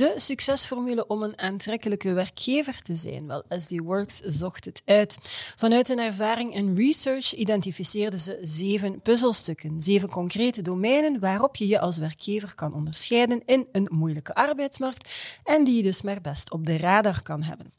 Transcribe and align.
De 0.00 0.14
succesformule 0.16 1.06
om 1.06 1.22
een 1.22 1.38
aantrekkelijke 1.38 2.12
werkgever 2.12 2.82
te 2.82 2.96
zijn. 2.96 3.26
Wel, 3.26 3.42
SD 3.48 3.80
Works 3.80 4.20
zocht 4.20 4.64
het 4.64 4.82
uit. 4.84 5.18
Vanuit 5.56 5.88
hun 5.88 5.98
ervaring 5.98 6.54
en 6.54 6.76
research 6.76 7.34
identificeerden 7.34 8.20
ze 8.20 8.38
zeven 8.42 9.00
puzzelstukken, 9.00 9.80
zeven 9.80 10.08
concrete 10.08 10.62
domeinen 10.62 11.20
waarop 11.20 11.56
je 11.56 11.66
je 11.66 11.80
als 11.80 11.98
werkgever 11.98 12.54
kan 12.54 12.74
onderscheiden 12.74 13.42
in 13.46 13.66
een 13.72 13.88
moeilijke 13.92 14.34
arbeidsmarkt 14.34 15.08
en 15.44 15.64
die 15.64 15.76
je 15.76 15.82
dus 15.82 16.02
maar 16.02 16.20
best 16.20 16.52
op 16.52 16.66
de 16.66 16.76
radar 16.76 17.22
kan 17.22 17.42
hebben. 17.42 17.72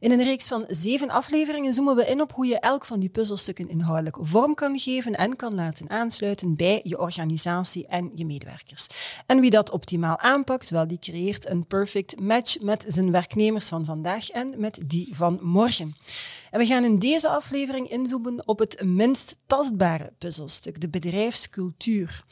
In 0.00 0.10
een 0.10 0.22
reeks 0.22 0.48
van 0.48 0.64
zeven 0.68 1.10
afleveringen 1.10 1.72
zoomen 1.72 1.96
we 1.96 2.06
in 2.06 2.20
op 2.20 2.32
hoe 2.32 2.46
je 2.46 2.58
elk 2.58 2.84
van 2.84 3.00
die 3.00 3.08
puzzelstukken 3.08 3.68
inhoudelijk 3.68 4.16
vorm 4.20 4.54
kan 4.54 4.78
geven 4.78 5.14
en 5.14 5.36
kan 5.36 5.54
laten 5.54 5.90
aansluiten 5.90 6.56
bij 6.56 6.80
je 6.82 6.98
organisatie 6.98 7.86
en 7.86 8.10
je 8.14 8.26
medewerkers. 8.26 8.86
En 9.26 9.40
wie 9.40 9.50
dat 9.50 9.70
optimaal 9.70 10.18
aanpakt, 10.18 10.70
wel, 10.70 10.86
die 10.86 10.98
creëert 10.98 11.48
een 11.48 11.63
perfect 11.64 12.20
match 12.20 12.60
met 12.60 12.84
zijn 12.88 13.10
werknemers 13.10 13.68
van 13.68 13.84
vandaag 13.84 14.30
en 14.30 14.54
met 14.56 14.80
die 14.86 15.08
van 15.12 15.38
morgen. 15.42 15.94
En 16.50 16.60
we 16.60 16.66
gaan 16.66 16.84
in 16.84 16.98
deze 16.98 17.28
aflevering 17.28 17.88
inzoomen 17.88 18.48
op 18.48 18.58
het 18.58 18.82
minst 18.84 19.38
tastbare 19.46 20.12
puzzelstuk, 20.18 20.80
de 20.80 20.88
bedrijfscultuur. 20.88 22.24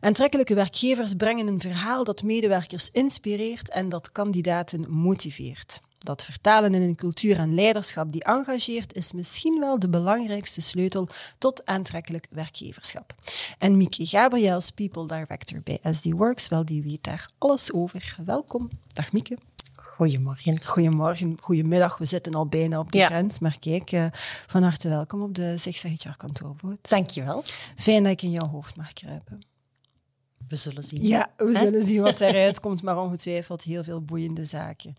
Aantrekkelijke 0.00 0.54
werkgevers 0.54 1.14
brengen 1.14 1.46
een 1.46 1.60
verhaal 1.60 2.04
dat 2.04 2.22
medewerkers 2.22 2.90
inspireert 2.90 3.68
en 3.68 3.88
dat 3.88 4.12
kandidaten 4.12 4.90
motiveert. 4.90 5.80
Dat 6.08 6.24
vertalen 6.24 6.74
in 6.74 6.82
een 6.82 6.94
cultuur 6.94 7.38
en 7.38 7.54
leiderschap 7.54 8.12
die 8.12 8.24
engageert, 8.24 8.94
is 8.94 9.12
misschien 9.12 9.60
wel 9.60 9.78
de 9.78 9.88
belangrijkste 9.88 10.60
sleutel 10.60 11.08
tot 11.38 11.66
aantrekkelijk 11.66 12.26
werkgeverschap. 12.30 13.14
En 13.58 13.76
Mieke 13.76 14.06
Gabriels, 14.06 14.70
People 14.70 15.06
Director 15.06 15.60
bij 15.64 15.78
SD 15.92 16.04
Works, 16.04 16.48
wel, 16.48 16.64
die 16.64 16.82
weet 16.82 17.04
daar 17.04 17.30
alles 17.38 17.72
over. 17.72 18.16
Welkom. 18.24 18.68
Dag 18.92 19.12
Mieke. 19.12 19.36
Goedemorgen. 19.74 20.64
Goedemorgen, 20.64 21.36
goedemiddag. 21.40 21.98
We 21.98 22.04
zitten 22.04 22.34
al 22.34 22.46
bijna 22.46 22.78
op 22.78 22.92
de 22.92 22.98
Ja. 22.98 23.06
grens, 23.06 23.38
maar 23.38 23.56
kijk, 23.58 23.92
eh, 23.92 24.06
van 24.46 24.62
harte 24.62 24.88
welkom 24.88 25.22
op 25.22 25.34
de 25.34 25.54
Zigzag 25.56 26.16
kantoorboot. 26.16 26.88
Dankjewel. 26.88 27.44
Fijn 27.76 28.02
dat 28.02 28.12
ik 28.12 28.22
in 28.22 28.30
jouw 28.30 28.48
hoofd 28.50 28.76
mag 28.76 28.92
kruipen. 28.92 29.40
We 30.48 30.56
zullen 30.56 30.82
zien. 30.82 31.06
Ja, 31.06 31.30
we 31.36 31.56
zullen 31.58 31.84
zien 31.84 32.02
wat 32.02 32.20
eruit 32.30 32.60
komt, 32.60 32.82
maar 32.82 32.98
ongetwijfeld 32.98 33.62
heel 33.62 33.84
veel 33.84 34.00
boeiende 34.02 34.44
zaken. 34.44 34.96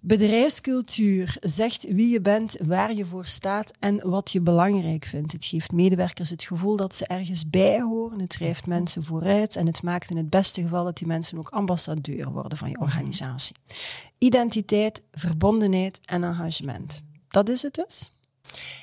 Bedrijfscultuur 0.00 1.36
zegt 1.40 1.84
wie 1.84 2.08
je 2.08 2.20
bent, 2.20 2.56
waar 2.64 2.94
je 2.94 3.06
voor 3.06 3.26
staat 3.26 3.72
en 3.78 4.08
wat 4.08 4.30
je 4.30 4.40
belangrijk 4.40 5.04
vindt. 5.04 5.32
Het 5.32 5.44
geeft 5.44 5.72
medewerkers 5.72 6.30
het 6.30 6.44
gevoel 6.44 6.76
dat 6.76 6.94
ze 6.94 7.06
ergens 7.06 7.50
bij 7.50 7.80
horen. 7.80 8.20
Het 8.20 8.28
drijft 8.28 8.66
mensen 8.66 9.04
vooruit 9.04 9.56
en 9.56 9.66
het 9.66 9.82
maakt 9.82 10.10
in 10.10 10.16
het 10.16 10.30
beste 10.30 10.62
geval 10.62 10.84
dat 10.84 10.96
die 10.96 11.06
mensen 11.06 11.38
ook 11.38 11.48
ambassadeur 11.48 12.30
worden 12.30 12.58
van 12.58 12.70
je 12.70 12.78
organisatie. 12.78 13.56
Identiteit, 14.18 15.04
verbondenheid 15.12 16.00
en 16.04 16.24
engagement. 16.24 17.02
Dat 17.28 17.48
is 17.48 17.62
het 17.62 17.74
dus? 17.74 18.10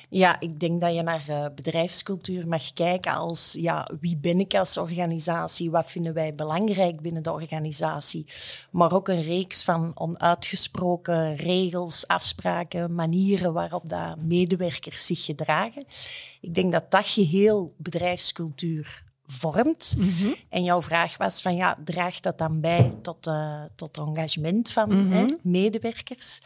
Ja, 0.08 0.40
ik 0.40 0.60
denk 0.60 0.80
dat 0.80 0.94
je 0.94 1.02
naar 1.02 1.28
eh, 1.28 1.46
bedrijfscultuur 1.54 2.48
mag 2.48 2.72
kijken 2.72 3.12
als 3.12 3.56
ja, 3.60 3.88
wie 4.00 4.16
ben 4.16 4.40
ik 4.40 4.54
als 4.54 4.76
organisatie, 4.76 5.70
wat 5.70 5.90
vinden 5.90 6.14
wij 6.14 6.34
belangrijk 6.34 7.00
binnen 7.00 7.22
de 7.22 7.32
organisatie, 7.32 8.26
maar 8.70 8.92
ook 8.92 9.08
een 9.08 9.22
reeks 9.22 9.64
van 9.64 9.92
onuitgesproken 9.94 11.36
regels, 11.36 12.06
afspraken, 12.06 12.94
manieren 12.94 13.52
waarop 13.52 13.88
dat 13.88 14.16
medewerkers 14.16 15.06
zich 15.06 15.24
gedragen. 15.24 15.84
Ik 16.40 16.54
denk 16.54 16.72
dat 16.72 16.90
dat 16.90 17.06
geheel 17.06 17.74
bedrijfscultuur 17.76 19.04
vormt. 19.26 19.96
En 20.48 20.64
jouw 20.64 20.82
vraag 20.82 21.16
was 21.16 21.42
van 21.42 21.56
ja, 21.56 21.78
draagt 21.84 22.22
dat 22.22 22.38
dan 22.38 22.60
bij 22.60 22.92
tot, 23.02 23.26
eh, 23.26 23.62
tot 23.74 23.98
engagement 23.98 24.70
van 24.70 24.90
hè, 24.90 25.26
medewerkers? 25.42 26.40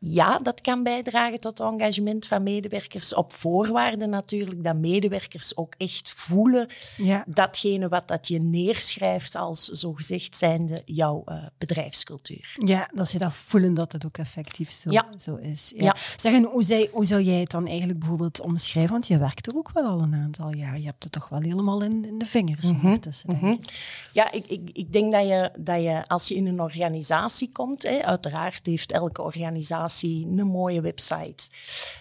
Ja, 0.00 0.38
dat 0.38 0.60
kan 0.60 0.82
bijdragen 0.82 1.40
tot 1.40 1.60
engagement 1.60 2.26
van 2.26 2.42
medewerkers. 2.42 3.14
Op 3.14 3.32
voorwaarde 3.32 4.06
natuurlijk 4.06 4.64
dat 4.64 4.76
medewerkers 4.76 5.56
ook 5.56 5.74
echt 5.78 6.10
voelen 6.16 6.66
Ja. 6.96 7.24
datgene 7.26 7.88
wat 7.88 8.08
dat 8.08 8.28
je 8.28 8.38
neerschrijft 8.38 9.34
als 9.34 9.64
zogezegd 9.64 10.36
zijnde 10.36 10.82
jouw 10.84 11.22
eh, 11.24 11.36
bedrijfscultuur. 11.58 12.52
Ja, 12.64 12.88
dat 12.94 13.08
ze 13.08 13.18
dat 13.18 13.34
voelen 13.34 13.74
dat 13.74 13.92
het 13.92 14.04
ook 14.06 14.18
effectief 14.18 14.70
zo, 14.70 14.90
Ja. 14.90 15.06
zo 15.16 15.34
is. 15.36 15.72
Ja. 15.76 15.82
Ja. 15.84 15.96
Zeg, 16.16 16.32
en 16.32 16.44
hoe, 16.44 16.62
zij, 16.62 16.90
hoe 16.92 17.04
zou 17.04 17.22
jij 17.22 17.40
het 17.40 17.50
dan 17.50 17.66
eigenlijk 17.66 17.98
bijvoorbeeld 17.98 18.40
omschrijven? 18.40 18.92
Want 18.92 19.06
je 19.06 19.18
werkt 19.18 19.46
er 19.46 19.56
ook 19.56 19.70
wel 19.72 19.84
al 19.84 20.00
een 20.02 20.14
aantal 20.14 20.54
jaar. 20.54 20.78
Je 20.78 20.86
hebt 20.86 21.02
het 21.04 21.12
toch 21.12 21.28
wel 21.28 21.40
helemaal 21.40 21.82
in, 21.82 22.04
in 22.06 22.18
de 22.18 22.26
vingers 22.26 22.70
ondertussen, 22.70 23.28
denk 23.40 23.62
ik. 23.64 23.72
Ja, 24.12 24.32
ik, 24.32 24.46
ik, 24.46 24.70
ik 24.72 24.92
denk 24.92 25.12
dat 25.12 25.26
je, 25.26 25.50
dat 25.58 25.82
je 25.82 26.08
als 26.08 26.28
je 26.28 26.34
in 26.34 26.46
een 26.46 26.60
organisatie 26.60 27.52
komt, 27.52 27.82
hè, 27.82 28.02
uiteraard 28.02 28.66
heeft 28.66 28.92
elke 28.92 29.22
organisatie 29.22 29.86
een 30.02 30.46
mooie 30.46 30.80
website. 30.80 31.48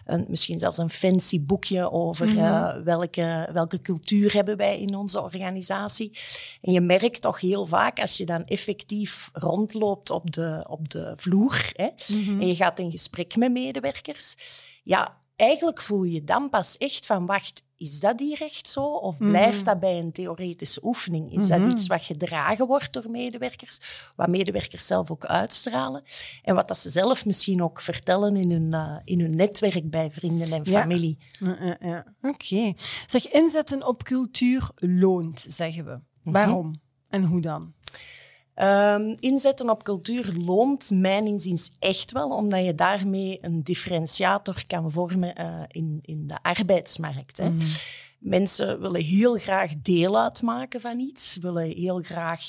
Een, 0.06 0.26
misschien 0.28 0.60
zelfs 0.60 0.78
een 0.78 0.90
fancy 0.90 1.46
boekje 1.46 1.92
over 1.92 2.38
eh, 2.38 2.76
welke, 2.84 3.50
welke 3.54 3.82
cultuur 3.82 4.34
hebben 4.34 4.58
wij 4.58 4.80
in 4.80 4.96
onze 4.96 5.22
organisatie. 5.22 6.18
En 6.62 6.72
je 6.72 6.82
merkt 6.82 7.22
toch 7.22 7.42
heel 7.42 7.66
vaak 7.66 8.00
als 8.00 8.18
je 8.18 8.26
dan 8.26 8.46
effectief 8.46 9.30
rondloopt 9.34 10.10
op 10.10 10.34
de, 10.34 10.66
op 10.68 10.90
de 10.90 11.14
vloer 11.16 11.72
hè, 11.74 11.90
en 12.40 12.48
je 12.48 12.56
gaat 12.56 12.80
in 12.80 12.92
gesprek 12.92 13.36
met 13.36 13.52
medewerkers. 13.52 14.36
Ja, 14.84 15.18
eigenlijk 15.36 15.82
voel 15.82 16.04
je 16.04 16.24
dan 16.24 16.50
pas 16.50 16.78
echt 16.78 17.06
van, 17.06 17.26
wacht, 17.26 17.64
is 17.78 18.00
dat 18.00 18.20
hier 18.20 18.42
echt 18.42 18.68
zo? 18.68 18.86
Of 18.86 19.18
blijft 19.18 19.66
dat 19.66 19.80
bij 19.80 20.00
een 20.00 20.12
theoretische 20.12 20.86
oefening? 20.86 21.34
Is 21.34 21.48
dat 21.48 21.72
iets 21.72 21.88
wat 21.88 22.04
gedragen 22.04 22.68
wordt 22.68 22.94
door 22.94 23.10
medewerkers? 23.10 23.80
Wat 24.16 24.28
medewerkers 24.30 24.88
zelf 24.88 25.12
ook 25.12 25.26
uitstralen? 25.26 26.04
En 26.44 26.56
wat 26.56 26.68
dat 26.68 26.78
ze 26.78 26.90
zelf 26.90 27.26
misschien 27.26 27.64
ook 27.64 27.82
vertellen 27.82 28.36
in 28.36 28.52
hun, 28.52 28.74
eh, 28.74 28.98
in 29.04 29.20
hun 29.20 29.36
netwerk 29.36 29.90
bij 29.90 30.12
vrienden 30.12 30.52
en 30.52 30.66
familie. 30.66 31.18
Ja, 31.32 31.58
ja, 31.60 31.78
ja. 31.80 32.06
Oké. 32.22 32.74
Zeg, 33.08 33.32
inzetten 33.32 33.88
op 33.88 34.04
cultuur 34.04 34.70
loont, 34.76 35.46
zeggen 35.48 35.86
we. 35.86 36.00
Waarom? 36.32 36.82
En 37.10 37.24
hoe 37.24 37.42
dan? 37.42 37.74
Ehm, 38.58 39.16
inzetten 39.20 39.70
op 39.70 39.84
cultuur 39.84 40.34
loont 40.46 40.92
mijn 40.92 41.28
inziens 41.28 41.72
echt 41.80 42.12
wel, 42.12 42.30
omdat 42.30 42.66
je 42.66 42.76
daarmee 42.76 43.38
een 43.42 43.64
differentiator 43.64 44.64
kan 44.68 44.92
vormen 44.92 45.36
eh, 45.36 45.62
in, 45.68 46.00
in 46.02 46.28
de 46.28 46.38
arbeidsmarkt. 46.42 47.38
Hè. 47.38 47.50
Mensen 48.20 48.82
willen 48.82 49.04
heel 49.04 49.36
graag 49.36 49.72
deel 49.82 50.22
uitmaken 50.22 50.82
van 50.82 51.00
iets, 51.00 51.38
willen 51.42 51.70
heel 51.70 52.02
graag 52.02 52.42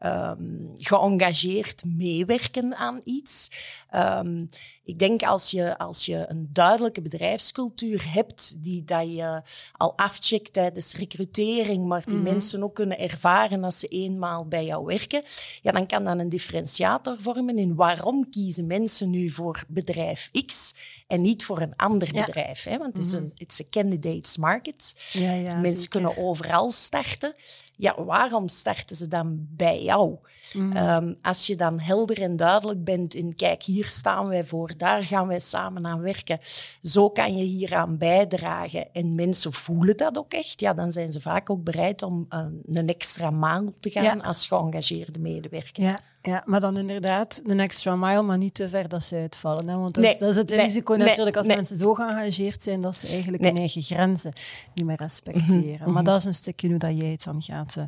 ehm, 0.00 0.44
geëngageerd 0.74 1.84
meewerken 1.86 2.76
aan 2.76 3.00
iets. 3.04 3.50
Ehm, 3.90 4.44
ik 4.84 4.98
denk 4.98 5.22
als 5.22 5.50
je, 5.50 5.78
als 5.78 6.06
je 6.06 6.24
een 6.28 6.48
duidelijke 6.52 7.00
bedrijfscultuur 7.00 8.12
hebt, 8.12 8.62
die 8.62 8.84
dat 8.84 9.06
je 9.14 9.42
al 9.72 9.96
afcheckt 9.96 10.52
tijdens 10.52 10.94
recrutering, 10.94 11.86
maar 11.86 12.02
die 12.06 12.16
mensen 12.16 12.62
ook 12.62 12.74
kunnen 12.74 12.98
ervaren 12.98 13.64
als 13.64 13.78
ze 13.78 13.86
eenmaal 13.86 14.46
bij 14.46 14.64
jou 14.64 14.84
werken, 14.84 15.22
ja, 15.62 15.72
dan 15.72 15.86
kan 15.86 16.04
dat 16.04 16.18
een 16.18 16.28
differentiator 16.28 17.16
vormen 17.18 17.58
in 17.58 17.74
waarom 17.74 18.30
kiezen 18.30 18.66
mensen 18.66 19.10
nu 19.10 19.30
voor 19.30 19.64
bedrijf 19.68 20.30
X 20.46 20.74
en 21.06 21.20
niet 21.20 21.44
voor 21.44 21.60
een 21.60 21.76
ander 21.76 22.14
Ja. 22.14 22.24
bedrijf. 22.24 22.64
Hè? 22.64 22.78
Want 22.78 22.96
het 22.96 23.06
is 23.06 23.12
een 23.12 23.32
it's 23.36 23.60
a 23.60 23.64
candidates 23.70 24.36
market. 24.36 24.94
Ja, 25.12 25.32
ja, 25.32 25.54
mensen 25.54 25.76
zeker. 25.82 25.90
kunnen 25.90 26.16
overal 26.16 26.70
starten. 26.70 27.34
Ja, 27.80 28.04
waarom 28.04 28.48
starten 28.48 28.96
ze 28.96 29.08
dan 29.08 29.46
bij 29.56 29.82
jou? 29.82 30.16
Mhm. 30.54 30.76
Ehm, 30.76 31.14
als 31.22 31.46
je 31.46 31.56
dan 31.56 31.80
helder 31.80 32.22
en 32.22 32.36
duidelijk 32.36 32.84
bent 32.84 33.14
in, 33.14 33.34
kijk, 33.34 33.62
hier 33.62 33.84
staan 33.88 34.28
wij 34.28 34.44
voor, 34.44 34.72
daar 34.76 35.02
gaan 35.02 35.26
wij 35.26 35.40
samen 35.40 35.86
aan 35.86 36.00
werken. 36.00 36.38
Zo 36.82 37.08
kan 37.08 37.36
je 37.36 37.44
hieraan 37.44 37.98
bijdragen. 37.98 38.92
En 38.92 39.14
mensen 39.14 39.52
voelen 39.52 39.96
dat 39.96 40.18
ook 40.18 40.32
echt. 40.32 40.60
Ja, 40.60 40.74
dan 40.74 40.92
zijn 40.92 41.12
ze 41.12 41.20
vaak 41.20 41.50
ook 41.50 41.64
bereid 41.64 42.02
om 42.02 42.26
eh, 42.28 42.46
een 42.66 42.88
extra 42.88 43.30
maal 43.30 43.72
te 43.74 43.90
gaan 43.90 44.02
Ja. 44.04 44.14
als 44.14 44.46
geëngageerde 44.46 45.18
medewerker. 45.18 45.82
Ja, 45.82 45.98
Ja, 46.22 46.42
maar 46.46 46.60
dan 46.60 46.76
inderdaad 46.78 47.40
een 47.44 47.60
extra 47.60 47.96
mile, 47.96 48.22
maar 48.22 48.38
niet 48.38 48.54
te 48.54 48.68
ver 48.68 48.88
dat 48.88 49.02
ze 49.04 49.16
uitvallen. 49.16 49.68
Hè? 49.68 49.76
Want 49.76 49.94
dat, 49.94 50.02
Nee, 50.04 50.12
is, 50.12 50.18
dat 50.18 50.30
is 50.30 50.36
het 50.36 50.50
nee, 50.50 50.60
risico 50.60 50.94
nee, 50.94 51.06
natuurlijk 51.06 51.36
als 51.36 51.46
mensen 51.46 51.76
zo 51.76 51.94
geëngageerd 51.94 52.62
zijn 52.62 52.80
dat 52.80 52.96
ze 52.96 53.06
eigenlijk 53.06 53.42
hun 53.42 53.56
eigen 53.56 53.82
grenzen 53.82 54.32
niet 54.74 54.84
meer 54.86 54.96
respecteren. 54.96 55.78
Mhm, 55.80 55.92
Maar 55.92 56.04
dat 56.04 56.18
is 56.18 56.24
een 56.24 56.34
stukje 56.34 56.68
hoe 56.68 56.78
dat 56.78 57.00
jij 57.00 57.10
het 57.10 57.24
dan 57.24 57.42
gaat, 57.42 57.76
eh, 57.76 57.84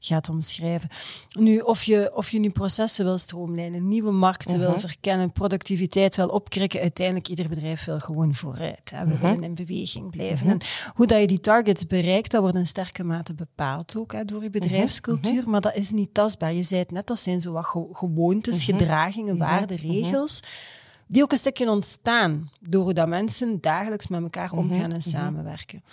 gaat 0.00 0.28
omschrijven. 0.28 0.88
Nu, 1.38 1.58
of 1.58 1.82
je, 1.84 2.10
of 2.16 2.30
je 2.30 2.38
nu 2.38 2.50
processen 2.50 3.04
wil 3.04 3.18
stroomlijnen, 3.18 3.88
nieuwe 3.88 4.10
markten 4.12 4.58
Mhm. 4.60 4.68
wil 4.70 4.78
verkennen, 4.78 5.32
productiviteit 5.32 6.16
wil 6.16 6.28
opkrikken, 6.28 6.80
uiteindelijk 6.80 7.28
ieder 7.28 7.48
bedrijf 7.48 7.84
wil 7.84 7.98
gewoon 7.98 8.34
vooruit. 8.34 8.90
Hè? 8.94 9.04
We 9.04 9.12
Mhm. 9.12 9.22
willen 9.22 9.42
in 9.42 9.54
beweging 9.54 10.10
blijven. 10.10 10.48
En 10.48 10.58
hoe 10.94 11.06
dat 11.06 11.20
je 11.20 11.26
die 11.26 11.40
targets 11.40 11.86
bereikt, 11.86 12.30
dat 12.30 12.40
wordt 12.40 12.56
in 12.56 12.66
sterke 12.66 13.04
mate 13.04 13.34
bepaald 13.34 13.96
ook 13.98 14.12
hè, 14.12 14.24
door 14.24 14.42
je 14.42 14.50
bedrijfscultuur, 14.50 15.48
maar 15.50 15.60
dat 15.60 15.74
is 15.76 15.90
niet 15.90 16.14
tastbaar. 16.14 16.52
Je 16.52 16.62
zei 16.62 16.80
het 16.80 16.90
net, 16.90 17.06
dat 17.06 17.18
zijn 17.18 17.40
zo 17.40 17.52
wat 17.52 17.72
ge- 17.74 17.88
gewoontes, 17.92 18.64
gedragingen, 18.64 19.36
waarden, 19.38 19.76
regels, 19.76 20.40
die 21.06 21.22
ook 21.22 21.32
een 21.32 21.38
stukje 21.38 21.70
ontstaan 21.70 22.50
door 22.60 22.82
hoe 22.82 22.92
dat 22.94 23.08
mensen 23.08 23.60
dagelijks 23.60 24.06
met 24.08 24.22
elkaar 24.22 24.52
omgaan 24.52 24.92
en 24.92 25.02
samenwerken. 25.02 25.84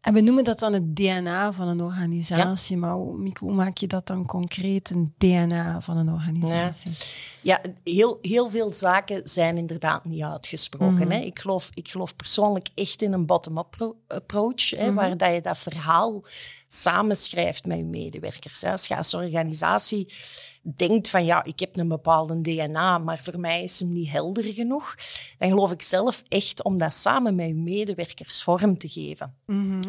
En 0.00 0.14
we 0.14 0.20
noemen 0.20 0.44
dat 0.44 0.58
dan 0.58 0.72
het 0.72 0.96
DNA 0.96 1.52
van 1.52 1.68
een 1.68 1.80
organisatie, 1.80 2.76
maar 2.76 2.92
hoe, 2.92 3.18
Mieke, 3.18 3.44
hoe 3.44 3.54
maak 3.54 3.76
je 3.78 3.86
dat 3.86 4.06
dan 4.06 4.26
concreet, 4.26 4.90
een 4.90 5.14
DNA 5.18 5.80
van 5.80 5.96
een 5.96 6.08
organisatie? 6.12 6.92
Ja, 7.40 7.60
heel, 7.84 8.18
heel 8.22 8.48
veel 8.48 8.72
zaken 8.72 9.20
zijn 9.24 9.56
inderdaad 9.56 10.04
niet 10.04 10.22
uitgesproken. 10.22 11.10
hè. 11.10 11.18
Ik, 11.18 11.38
geloof, 11.38 11.70
ik 11.74 11.88
geloof 11.88 12.16
persoonlijk 12.16 12.68
echt 12.74 13.02
in 13.02 13.12
een 13.12 13.26
bottom-up 13.26 13.66
pro- 13.70 13.96
approach, 14.08 14.70
hè, 14.70 14.92
waar 14.92 15.16
dat 15.16 15.34
je 15.34 15.40
dat 15.40 15.58
verhaal 15.58 16.22
samenschrijft 16.66 17.66
met 17.66 17.76
je 17.78 17.84
medewerkers. 17.84 18.60
Hè. 18.60 18.70
Als 18.70 18.86
je 18.86 18.96
als 18.96 19.14
organisatie 19.14 20.14
denkt 20.62 21.08
van 21.08 21.24
ja, 21.24 21.44
ik 21.44 21.60
heb 21.60 21.76
een 21.76 21.88
bepaalde 21.88 22.40
DNA, 22.40 22.98
maar 22.98 23.18
voor 23.18 23.40
mij 23.40 23.62
is 23.62 23.80
hem 23.80 23.92
niet 23.92 24.10
helder 24.10 24.44
genoeg, 24.44 24.94
dan 25.38 25.48
geloof 25.48 25.72
ik 25.72 25.82
zelf 25.82 26.22
echt 26.28 26.62
om 26.62 26.78
dat 26.78 26.94
samen 26.94 27.34
met 27.34 27.46
je 27.46 27.54
medewerkers 27.54 28.42
vorm 28.42 28.78
te 28.78 28.88
geven. 28.88 29.34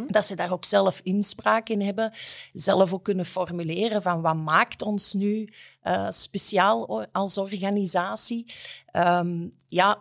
Dat 0.08 0.26
ze 0.26 0.36
daar 0.36 0.52
ook 0.52 0.66
zelf 0.66 1.00
inspraak 1.04 1.70
in 1.70 1.82
hebben, 1.82 2.12
zelf 2.54 2.94
ook 2.94 3.04
kunnen 3.04 3.26
formuleren 3.26 4.02
van 4.02 4.22
wat 4.22 4.36
maakt 4.36 4.82
ons 4.82 5.14
nu 5.14 5.48
eh, 5.82 6.10
speciaal 6.10 7.06
als 7.12 7.38
organisatie. 7.38 8.46
Ehm, 8.86 9.48
ja, 9.68 9.98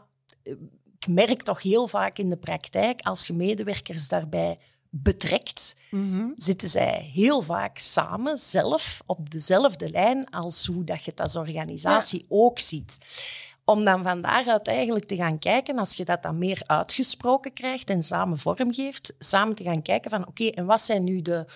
ik 0.99 1.09
merk 1.09 1.43
toch 1.43 1.63
heel 1.63 1.87
vaak 1.87 2.19
in 2.19 2.29
de 2.29 2.37
praktijk, 2.37 3.01
als 3.01 3.27
je 3.27 3.33
medewerkers 3.33 4.09
daarbij 4.09 4.59
betrekt, 4.95 5.77
zitten 6.37 6.69
zij 6.69 7.11
heel 7.13 7.43
vaak 7.43 7.79
samen, 7.79 8.39
zelf, 8.39 9.03
op 9.07 9.31
dezelfde 9.31 9.91
lijn 9.91 10.31
als 10.31 10.67
hoe 10.67 10.85
dat 10.85 11.05
je 11.05 11.11
het 11.11 11.21
als 11.21 11.37
organisatie 11.37 12.27
ook 12.29 12.59
ziet. 12.59 12.99
Om 13.65 13.85
dan 13.85 14.03
van 14.03 14.23
daaruit 14.23 14.69
eigenlijk 14.69 15.05
te 15.05 15.17
gaan 15.17 15.39
kijken, 15.39 15.79
als 15.79 15.95
je 15.95 16.05
dat 16.05 16.23
dan 16.23 16.39
meer 16.39 16.63
uitgesproken 16.67 17.53
krijgt 17.53 17.91
en 17.91 18.03
samen 18.03 18.39
vormgeeft, 18.39 19.15
samen 19.19 19.57
te 19.57 19.63
gaan 19.63 19.83
kijken 19.83 20.11
van 20.11 20.27
oké, 20.27 20.45
en 20.45 20.67
wat 20.67 20.81
zijn 20.81 21.05
nu 21.05 21.23
de, 21.23 21.47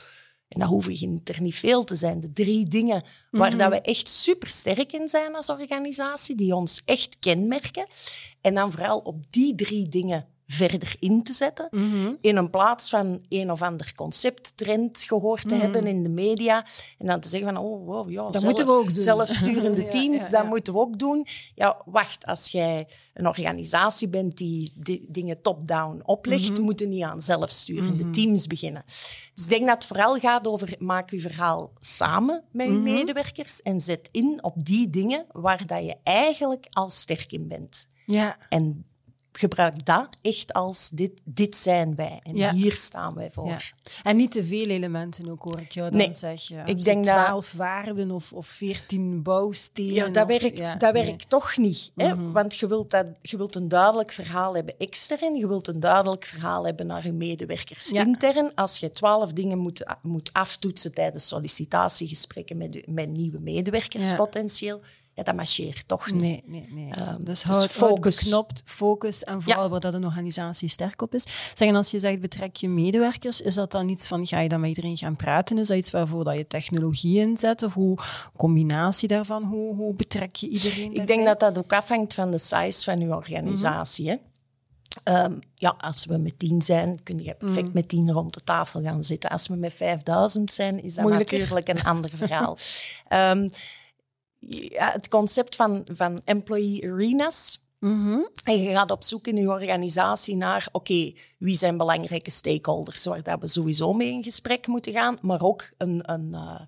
en 0.49 0.61
dat 0.61 0.69
hoeven 0.69 1.21
er 1.25 1.43
niet 1.43 1.55
veel 1.55 1.85
te 1.85 1.95
zijn, 1.95 2.21
de 2.21 2.33
drie 2.33 2.69
dingen 2.69 3.05
waar 3.31 3.57
dat 3.57 3.71
we 3.71 3.81
echt 3.81 4.09
super 4.09 4.51
sterk 4.51 4.93
in 4.93 5.09
zijn 5.09 5.35
als 5.35 5.51
organisatie, 5.51 6.35
die 6.35 6.55
ons 6.55 6.83
echt 6.85 7.17
kenmerken. 7.19 7.89
En 8.41 8.55
dan 8.55 8.73
vooral 8.73 8.99
op 8.99 9.33
die 9.33 9.55
drie 9.55 9.89
dingen 9.89 10.27
verder 10.47 10.97
in 11.01 11.23
te 11.23 11.33
zetten. 11.33 11.69
In 12.21 12.37
een 12.37 12.51
plaats 12.51 12.91
van 12.91 13.21
een 13.29 13.51
of 13.51 13.63
ander 13.63 13.93
concepttrend 13.95 15.01
gehoord 15.01 15.49
te 15.49 15.55
hebben 15.55 15.87
in 15.87 16.03
de 16.03 16.09
media. 16.09 16.67
En 16.99 17.07
dan 17.07 17.21
te 17.21 17.29
zeggen 17.29 17.55
van, 17.55 17.65
oh, 17.65 17.87
wow, 17.87 18.11
ja, 18.11 18.31
zelf- 18.33 18.45
moeten 18.45 18.67
we 18.67 18.73
ook 18.73 18.95
doen. 18.95 19.03
zelfsturende 19.03 19.83
Ja, 19.85 19.89
teams, 19.91 20.23
ja, 20.23 20.31
dat 20.31 20.47
moeten 20.47 20.73
we 20.73 20.79
ook 20.79 20.99
doen. 20.99 21.27
Ja, 21.55 21.83
wacht, 21.85 22.27
als 22.27 22.49
jij 22.49 22.87
een 23.15 23.27
organisatie 23.27 24.09
bent 24.09 24.37
die 24.37 24.73
di- 24.75 25.05
dingen 25.09 25.43
top-down 25.43 26.03
oplegt, 26.05 26.51
Mhm. 26.53 26.63
moeten 26.63 26.89
niet 26.89 27.03
aan 27.03 27.23
zelfsturende 27.23 28.11
teams 28.11 28.47
beginnen. 28.47 28.83
Dus 29.35 29.45
ik 29.45 29.49
denk 29.51 29.67
dat 29.67 29.75
het 29.75 29.85
vooral 29.87 30.19
gaat 30.19 30.47
over 30.47 30.75
maak 30.79 31.11
je 31.11 31.21
verhaal 31.21 31.73
samen 31.79 32.43
met 32.53 32.67
je 32.67 32.73
Mhm. 32.73 32.83
medewerkers 32.83 33.63
en 33.63 33.81
zet 33.81 34.09
in 34.13 34.39
op 34.43 34.55
die 34.65 34.91
dingen 34.91 35.27
waar 35.33 35.67
dat 35.67 35.85
je 35.85 35.97
eigenlijk 36.03 36.67
al 36.71 36.89
sterk 36.91 37.33
in 37.33 37.49
bent. 37.49 37.87
Ja. 38.07 38.37
En 38.49 38.85
gebruik 39.39 39.85
dat 39.87 40.09
echt 40.23 40.53
als 40.53 40.91
dit, 40.91 41.11
dit 41.25 41.57
zijn 41.57 41.95
wij 41.95 42.21
en 42.23 42.37
Ja. 42.37 42.53
hier 42.53 42.75
staan 42.77 43.15
wij 43.15 43.31
voor. 43.31 43.47
Ja. 43.49 43.59
En 44.03 44.17
niet 44.17 44.31
te 44.31 44.45
veel 44.45 44.67
elementen 44.69 45.31
ook, 45.31 45.43
hoor 45.43 45.61
ik 45.61 45.73
jou 45.73 45.91
dan 45.91 45.99
Nee, 45.99 46.13
zeggen. 46.13 46.67
ik 46.67 46.83
denk 46.83 47.05
dat- 47.05 47.15
12 47.25 47.53
waarden 47.53 48.11
of, 48.11 48.33
of 48.33 48.47
14 48.47 49.23
bouwstenen. 49.23 49.93
Ja, 49.95 50.09
dat 50.09 50.31
of- 50.31 50.41
werkt, 50.41 50.81
dat 50.81 50.93
nee. 50.93 51.05
werkt 51.05 51.29
toch 51.29 51.57
niet. 51.57 51.91
Hè? 51.97 52.31
Want 52.33 52.57
je 52.57 52.67
wilt, 52.67 52.91
dat, 52.91 53.11
je 53.23 53.37
wilt 53.37 53.55
een 53.55 53.69
duidelijk 53.69 54.13
verhaal 54.13 54.55
hebben 54.55 54.75
extern. 54.79 55.35
Je 55.35 55.47
wilt 55.49 55.69
een 55.69 55.81
duidelijk 55.81 56.25
verhaal 56.25 56.65
hebben 56.67 56.87
naar 56.87 57.07
je 57.07 57.13
medewerkers 57.13 57.93
intern. 57.93 58.55
Als 58.55 58.79
je 58.79 58.91
twaalf 58.91 59.33
dingen 59.33 59.59
moet, 59.59 59.85
moet 60.03 60.33
aftoetsen 60.33 60.95
tijdens 60.95 61.29
sollicitatiegesprekken 61.29 62.57
met, 62.57 62.75
je- 62.75 62.85
met 62.87 63.09
nieuwe 63.09 63.41
medewerkers 63.41 64.15
potentieel, 64.15 64.81
ja, 65.17 65.23
dat 65.23 65.35
marcheert 65.35 65.89
toch 65.89 66.11
niet. 66.11 66.21
Nee, 66.21 66.43
nee, 66.47 66.69
nee. 66.71 66.91
dus 67.19 67.25
dus 67.25 67.43
houd, 67.43 67.73
focus. 67.73 68.23
beknopt, 68.23 68.63
focus 68.65 69.25
en 69.25 69.43
vooral 69.43 69.69
waar 69.69 69.81
dat 69.81 69.95
een 69.95 70.05
organisatie 70.05 70.69
sterk 70.69 71.03
op 71.03 71.15
is. 71.15 71.25
Zeg, 71.55 71.69
en 71.69 71.75
als 71.75 71.91
je 71.91 71.99
zegt 71.99 72.21
betrek 72.21 72.57
je 72.57 72.69
medewerkers, 72.69 73.41
is 73.41 73.55
dat 73.55 73.71
dan 73.71 73.89
iets 73.89 74.09
van, 74.09 74.27
ga 74.27 74.41
je 74.41 74.49
dan 74.49 74.61
met 74.61 74.69
iedereen 74.69 74.97
gaan 74.97 75.17
praten? 75.17 75.59
Is 75.59 75.69
dat 75.69 75.77
iets 75.77 75.91
waarvoor 75.91 76.25
dat 76.25 76.37
je 76.37 76.47
technologie 76.47 77.19
inzet? 77.21 77.63
Of 77.63 77.75
hoe, 77.75 77.99
combinatie 78.37 79.09
daarvan, 79.09 79.43
hoe, 79.43 79.75
hoe 79.75 79.95
betrek 79.95 80.37
je 80.37 80.49
iedereen 80.49 80.95
Ik 80.95 81.07
denk 81.07 81.25
dat 81.25 81.41
dat 81.41 81.59
ook 81.59 81.73
afhangt 81.73 82.15
van 82.15 82.31
de 82.31 82.39
size 82.39 82.85
van 82.85 83.01
je 83.01 83.15
organisatie. 83.15 84.09
hè. 84.09 84.17
Ehm, 85.03 85.33
ja, 85.55 85.75
als 85.79 86.07
we 86.07 86.17
met 86.17 86.39
tien 86.39 86.63
zijn, 86.63 87.03
kun 87.03 87.19
je 87.19 87.35
perfect 87.35 87.73
met 87.73 87.89
tien 87.89 88.13
rond 88.13 88.35
de 88.35 88.41
tafel 88.45 88.83
gaan 88.83 89.03
zitten. 89.03 89.31
Als 89.31 89.49
we 89.49 89.55
met 89.55 89.75
5000 89.75 90.53
zijn, 90.53 90.83
is 90.83 90.95
dat 90.95 91.05
Moeilijker. 91.05 91.39
natuurlijk 91.39 91.69
een 91.69 91.85
ander 91.85 92.11
verhaal. 92.15 92.59
Ehm, 93.09 93.49
ja, 94.49 94.93
het 94.93 95.09
concept 95.09 95.57
van, 95.57 95.87
van 95.93 96.21
employee 96.25 96.91
arenas. 96.91 97.65
En 98.45 98.63
je 98.63 98.71
gaat 98.71 98.91
op 98.91 99.05
zoek 99.05 99.27
in 99.27 99.37
je 99.37 99.51
organisatie 99.51 100.37
naar, 100.37 100.69
oké, 100.73 101.13
wie 101.39 101.57
zijn 101.57 101.77
belangrijke 101.77 102.31
stakeholders 102.31 103.05
waar 103.05 103.23
dat 103.23 103.41
we 103.41 103.49
sowieso 103.49 103.93
mee 103.93 104.13
in 104.13 104.23
gesprek 104.23 104.67
moeten 104.67 104.93
gaan, 104.93 105.19
maar 105.21 105.43
ook 105.43 105.71
een, 105.77 106.13
een 106.13 106.33
eh, 106.33 106.61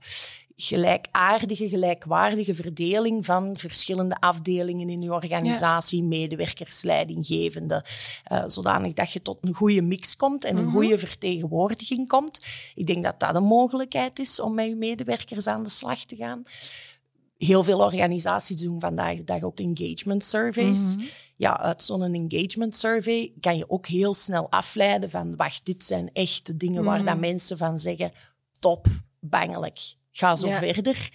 gelijkaardige, 0.60 1.68
gelijkwaardige 1.68 2.54
verdeling 2.54 3.24
van 3.24 3.56
verschillende 3.56 4.20
afdelingen 4.20 4.88
in 4.88 5.02
je 5.02 5.12
organisatie, 5.12 6.02
medewerkers, 6.02 6.82
leidinggevende, 6.82 7.84
eh, 8.24 8.42
zodanig 8.46 8.92
dat 8.92 9.12
je 9.12 9.22
tot 9.22 9.38
een 9.40 9.54
goede 9.54 9.82
mix 9.82 10.16
komt 10.16 10.44
en 10.44 10.56
een 10.56 10.70
goede 10.70 10.98
vertegenwoordiging 10.98 12.08
komt. 12.08 12.46
Ik 12.74 12.86
denk 12.86 13.02
dat 13.02 13.20
dat 13.20 13.34
een 13.34 13.44
mogelijkheid 13.44 14.18
is 14.18 14.40
om 14.40 14.54
met 14.54 14.66
je 14.66 14.76
medewerkers 14.76 15.46
aan 15.46 15.62
de 15.62 15.70
slag 15.70 16.04
te 16.04 16.16
gaan. 16.16 16.42
Heel 17.38 17.64
veel 17.64 17.78
organisaties 17.78 18.60
doen 18.60 18.80
vandaag 18.80 19.16
de 19.16 19.24
dag 19.24 19.42
ook 19.42 19.58
engagement 19.58 20.24
surveys. 20.24 20.96
Ja, 21.36 21.58
uit 21.60 21.82
zo'n 21.82 22.02
engagement 22.14 22.76
survey 22.76 23.32
kan 23.40 23.56
je 23.56 23.70
ook 23.70 23.86
heel 23.86 24.14
snel 24.14 24.50
afleiden 24.50 25.10
van, 25.10 25.36
wacht, 25.36 25.64
dit 25.64 25.84
zijn 25.84 26.10
echt 26.12 26.46
de 26.46 26.56
dingen 26.56 26.84
waar 26.84 27.04
dat 27.04 27.18
mensen 27.18 27.58
van 27.58 27.78
zeggen, 27.78 28.12
top, 28.58 28.86
bangelijk, 29.20 29.78
ga 30.12 30.34
zo 30.36 30.48
Ja. 30.48 30.58
verder. 30.58 31.08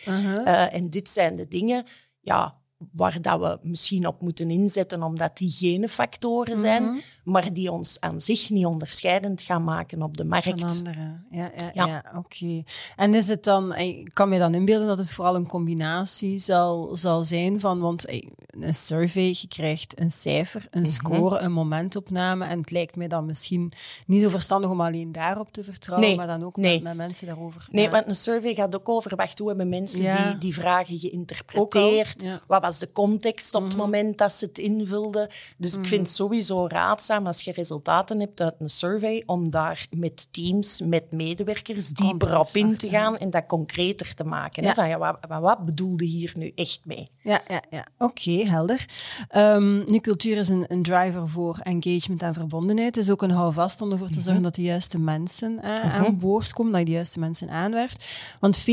Eh, 0.46 0.74
en 0.74 0.90
dit 0.90 1.10
zijn 1.10 1.36
de 1.36 1.48
dingen 1.48 1.86
ja, 2.22 2.62
waar 2.92 3.22
dat 3.22 3.40
we 3.40 3.60
misschien 3.62 4.08
op 4.08 4.22
moeten 4.22 4.50
inzetten, 4.50 5.04
omdat 5.04 5.38
die 5.38 5.52
geen 5.52 5.90
factoren 5.90 6.58
zijn, 6.58 7.02
maar 7.24 7.54
die 7.54 7.72
ons 7.72 8.00
aan 8.00 8.22
zich 8.22 8.50
niet 8.50 8.66
onderscheidend 8.66 9.42
gaan 9.42 9.64
maken 9.64 10.02
op 10.04 10.18
de 10.18 10.26
markt. 10.26 10.60
Van 10.60 10.70
anderen. 10.70 11.26
Ja, 11.30 11.52
ja, 11.56 11.72
Ja. 11.74 11.86
ja. 11.86 12.04
oké. 12.18 12.64
En 12.96 13.14
is 13.14 13.28
het 13.28 13.44
dan, 13.44 13.76
ik 13.76 14.10
kan 14.14 14.30
me 14.30 14.38
dan 14.38 14.54
inbeelden 14.54 14.88
dat 14.88 14.98
het 14.98 15.12
vooral 15.12 15.36
een 15.36 15.48
combinatie 15.48 16.40
zal, 16.40 16.96
zal 16.96 17.24
zijn 17.24 17.60
van, 17.60 17.80
want 17.80 18.06
eh, 18.06 18.28
een 18.48 18.74
survey, 18.74 19.28
je 19.28 19.48
krijgt 19.48 20.00
een 20.00 20.12
cijfer, 20.12 20.68
een 20.72 20.86
score, 20.86 21.40
een 21.40 21.52
momentopname 21.52 22.46
en 22.46 22.60
het 22.60 22.72
lijkt 22.72 22.96
mij 22.96 23.08
dan 23.08 23.26
misschien 23.26 23.72
niet 24.08 24.22
zo 24.22 24.30
verstandig 24.30 24.70
om 24.70 24.82
alleen 24.82 25.12
daarop 25.12 25.52
te 25.52 25.64
vertrouwen, 25.64 26.08
Nee, 26.08 26.18
maar 26.18 26.28
dan 26.28 26.44
ook 26.44 26.58
nee. 26.58 26.74
met, 26.74 26.84
met 26.84 26.96
mensen 26.96 27.28
daarover. 27.28 27.68
Nee, 27.72 27.84
ja. 27.84 27.92
want 27.92 28.08
een 28.08 28.16
survey 28.16 28.54
gaat 28.54 28.76
ook 28.76 28.90
over, 28.90 29.16
wacht, 29.16 29.40
hoe 29.40 29.48
hebben 29.48 29.70
mensen 29.70 30.18
die, 30.18 30.38
die 30.38 30.54
vragen 30.54 31.00
geïnterpreteerd? 31.00 32.24
Al. 32.24 32.40
Wat 32.48 32.62
was 32.62 32.73
was 32.80 32.88
de 32.90 32.92
context 33.02 33.56
op 33.56 33.64
het 33.64 33.76
moment 33.76 34.18
dat 34.18 34.32
ze 34.32 34.46
het 34.46 34.58
invulden? 34.58 35.28
Dus 35.58 35.78
ik 35.78 35.88
vind 35.88 36.08
het 36.08 36.16
sowieso 36.16 36.68
raadzaam 36.68 37.28
als 37.28 37.42
je 37.42 37.52
resultaten 37.52 38.20
hebt 38.20 38.42
uit 38.42 38.56
een 38.60 38.70
survey, 38.70 39.24
om 39.26 39.50
daar 39.50 39.88
met 39.90 40.28
teams, 40.32 40.82
met 40.82 41.12
medewerkers 41.12 41.90
dieper 41.90 42.40
op 42.40 42.50
in 42.54 42.78
te 42.78 42.90
gaan 42.90 43.18
en 43.18 43.30
dat 43.30 43.46
concreter 43.46 44.14
te 44.14 44.24
maken. 44.24 44.64
Ja. 44.64 44.74
Van, 44.74 44.88
ja, 44.88 44.98
wat, 44.98 45.42
wat, 45.42 45.66
bedoelde 45.66 46.06
hier 46.06 46.34
nu 46.36 46.52
echt 46.56 46.80
mee? 46.84 47.08
Ja, 47.22 47.42
ja, 47.48 47.62
ja. 47.70 47.86
oké, 47.98 48.32
helder. 48.32 48.86
Ehm, 49.30 49.92
nu, 49.92 50.00
cultuur 50.00 50.38
is 50.38 50.50
een, 50.50 50.66
een 50.68 50.84
driver 50.84 51.30
voor 51.30 51.60
engagement 51.64 52.22
en 52.22 52.34
verbondenheid. 52.34 52.96
Het 52.96 53.06
is 53.06 53.12
ook 53.12 53.22
een 53.22 53.32
houvast 53.32 53.82
om 53.82 53.92
ervoor 53.92 54.10
te 54.10 54.22
zorgen 54.22 54.44
dat 54.44 54.56
de 54.56 54.62
juiste 54.62 55.00
mensen 55.00 55.62
eh, 55.62 55.96
aan 55.96 56.18
boord 56.20 56.54
komen, 56.54 56.72
dat 56.72 56.82
je 56.82 56.88
de 56.88 56.92
juiste 56.92 57.20
mensen 57.20 57.50
aanwerft. 57.50 58.06
Want 58.40 58.62
40% 58.62 58.64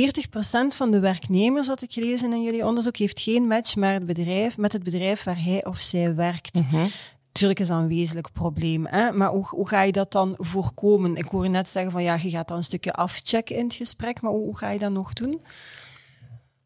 van 0.69 0.91
de 0.91 0.99
werknemers, 1.01 1.67
had 1.67 1.83
ik 1.83 1.93
gelezen 1.93 2.33
in 2.33 2.43
jullie 2.43 2.67
onderzoek, 2.67 2.97
heeft 2.97 3.21
geen 3.21 3.47
match 3.47 3.77
met 3.77 3.90
het 3.95 4.07
bedrijf, 4.07 4.59
met 4.59 4.73
het 4.73 4.83
bedrijf 4.83 5.25
waar 5.25 5.43
hij 5.43 5.65
of 5.65 5.81
zij 5.81 6.15
werkt. 6.15 6.61
Tuurlijk 7.33 7.61
is 7.61 7.69
dat 7.69 7.79
een 7.79 7.89
wezenlijk 7.89 8.33
probleem. 8.33 8.87
Hè? 8.87 9.13
Maar 9.13 9.29
hoe, 9.29 9.47
hoe 9.49 9.69
ga 9.69 9.83
je 9.83 9.93
dat 9.93 10.13
dan 10.13 10.35
voorkomen? 10.39 11.17
Ik 11.17 11.25
hoor 11.25 11.45
je 11.45 11.51
net 11.51 11.69
zeggen 11.69 11.93
van 11.93 12.03
ja, 12.03 12.19
je 12.23 12.31
gaat 12.31 12.49
dan 12.49 12.57
een 12.57 12.65
stukje 12.65 12.93
afchecken 12.93 13.57
in 13.57 13.65
het 13.65 13.75
gesprek, 13.75 14.21
maar 14.21 14.33
hoe, 14.33 14.45
hoe 14.45 14.57
ga 14.57 14.71
je 14.71 14.79
dat 14.79 14.93
nog 14.93 15.13
doen? 15.13 15.41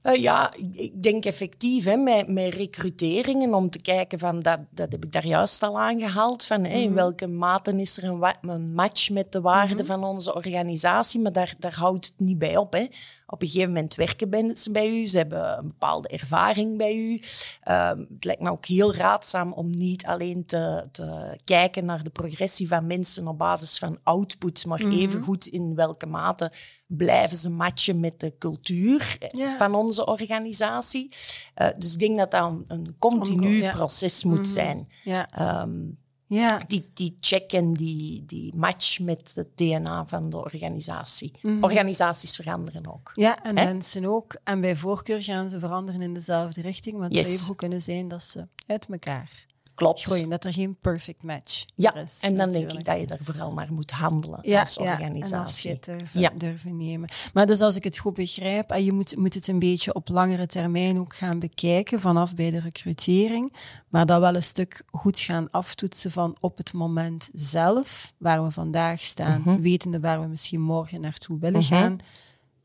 Eh, 0.04 0.16
ja, 0.16 0.52
ik, 0.72 1.02
denk 1.02 1.24
effectief 1.24 1.84
hè, 1.84 1.96
met, 1.96 2.28
met 2.28 2.54
recruteringen 2.54 3.54
om 3.54 3.70
te 3.70 3.80
kijken 3.80 4.18
van, 4.18 4.42
dat, 4.42 4.60
dat 4.70 4.92
heb 4.92 5.04
ik 5.04 5.12
daar 5.12 5.26
juist 5.26 5.62
al 5.62 5.80
aangehaald, 5.80 6.44
van 6.44 6.64
in 6.64 6.94
welke 6.94 7.26
mate 7.26 7.80
is 7.80 7.96
er 7.96 8.04
een, 8.04 8.34
een 8.40 8.74
match 8.74 9.10
met 9.10 9.32
de 9.32 9.40
waarden 9.40 9.86
van 9.86 10.04
onze 10.04 10.34
organisatie, 10.34 11.20
maar 11.20 11.32
daar, 11.32 11.54
daar 11.58 11.74
houdt 11.74 12.04
het 12.04 12.14
niet 12.16 12.38
bij 12.38 12.56
op. 12.56 12.72
Hè. 12.72 12.86
Op 13.34 13.42
een 13.42 13.48
gegeven 13.48 13.72
moment 13.72 13.94
werken 13.94 14.28
mensen 14.28 14.72
bij 14.72 14.90
u, 14.90 15.06
ze 15.06 15.16
hebben 15.16 15.58
een 15.58 15.68
bepaalde 15.68 16.08
ervaring 16.08 16.76
bij 16.76 16.96
u. 16.96 17.20
Ehm, 17.60 17.98
het 17.98 18.24
lijkt 18.24 18.40
me 18.40 18.50
ook 18.50 18.66
heel 18.66 18.94
raadzaam 18.94 19.52
om 19.52 19.70
niet 19.70 20.06
alleen 20.06 20.44
te, 20.44 20.88
te 20.92 21.36
kijken 21.44 21.84
naar 21.84 22.02
de 22.02 22.10
progressie 22.10 22.68
van 22.68 22.86
mensen 22.86 23.28
op 23.28 23.38
basis 23.38 23.78
van 23.78 23.98
output, 24.02 24.66
maar 24.66 24.80
even 24.80 25.22
goed 25.22 25.46
in 25.46 25.74
welke 25.74 26.06
mate 26.06 26.52
blijven 26.86 27.36
ze 27.36 27.50
matchen 27.50 28.00
met 28.00 28.20
de 28.20 28.34
cultuur 28.38 29.16
eh, 29.18 29.54
van 29.56 29.74
onze 29.74 30.06
organisatie. 30.06 31.12
Eh, 31.54 31.68
dus 31.78 31.92
ik 31.92 31.98
denk 31.98 32.18
dat 32.18 32.30
dat 32.30 32.44
een, 32.44 32.62
een 32.66 32.96
continu 32.98 33.62
ja. 33.62 33.72
proces 33.72 34.24
moet 34.24 34.48
zijn. 34.48 34.88
Ja, 35.04 35.28
Ehm, 35.30 35.80
ja. 36.26 36.60
die, 36.66 36.90
die 36.94 37.16
check 37.20 37.52
en 37.52 37.72
die, 37.72 38.24
die 38.26 38.56
match 38.56 39.00
met 39.00 39.32
het 39.34 39.56
DNA 39.56 40.06
van 40.06 40.30
de 40.30 40.36
organisatie. 40.36 41.32
Mhm. 41.42 41.64
Organisaties 41.64 42.36
veranderen 42.36 42.92
ook. 42.92 43.10
Ja, 43.14 43.42
en 43.42 43.54
mensen 43.54 44.04
ook. 44.04 44.36
En 44.44 44.60
bij 44.60 44.76
voorkeur 44.76 45.22
gaan 45.22 45.50
ze 45.50 45.58
veranderen 45.58 46.00
in 46.00 46.14
dezelfde 46.14 46.60
richting. 46.60 46.98
Want 46.98 47.06
het 47.06 47.14
Yes. 47.14 47.22
zou 47.24 47.34
even 47.34 47.46
goed 47.46 47.56
kunnen 47.56 47.82
zijn 47.82 48.08
dat 48.08 48.22
ze 48.22 48.46
uit 48.66 48.86
elkaar 48.90 49.46
Klopt. 49.74 50.30
Dat 50.30 50.44
er 50.44 50.52
geen 50.52 50.76
perfect 50.80 51.22
match 51.22 51.64
Ja, 51.74 51.94
is. 51.94 52.18
en 52.20 52.34
dan 52.34 52.50
denk 52.50 52.72
ik 52.72 52.84
dat 52.84 53.00
je 53.00 53.06
daar 53.06 53.18
vooral 53.22 53.52
naar 53.52 53.72
moet 53.72 53.90
handelen 53.90 54.38
ja, 54.42 54.60
als 54.60 54.74
ja, 54.74 54.84
en 54.84 54.90
organisatie. 54.92 55.36
afscheid 55.36 55.84
durven, 55.84 56.20
Ja. 56.20 56.30
durven 56.36 56.76
nemen. 56.76 57.08
Maar 57.32 57.46
dus 57.46 57.60
als 57.60 57.76
ik 57.76 57.84
het 57.84 57.98
goed 57.98 58.14
begrijp, 58.14 58.70
en 58.70 58.84
je 58.84 58.92
moet, 58.92 59.16
moet 59.16 59.34
het 59.34 59.48
een 59.48 59.58
beetje 59.58 59.94
op 59.94 60.08
langere 60.08 60.46
termijn 60.46 60.98
ook 60.98 61.14
gaan 61.16 61.38
bekijken, 61.38 62.00
vanaf 62.00 62.34
bij 62.34 62.50
de 62.50 62.58
recrutering, 62.60 63.52
maar 63.88 64.06
dat 64.06 64.20
wel 64.20 64.34
een 64.34 64.42
stuk 64.42 64.84
goed 64.92 65.18
gaan 65.18 65.50
aftoetsen 65.50 66.10
van 66.10 66.36
op 66.40 66.56
het 66.56 66.72
moment 66.72 67.30
zelf, 67.34 68.12
waar 68.18 68.44
we 68.44 68.50
vandaag 68.50 69.00
staan, 69.00 69.42
Mhm. 69.44 69.60
wetende 69.60 70.00
waar 70.00 70.20
we 70.20 70.26
misschien 70.26 70.60
morgen 70.60 71.00
naartoe 71.00 71.38
willen 71.38 71.62
gaan, 71.62 71.98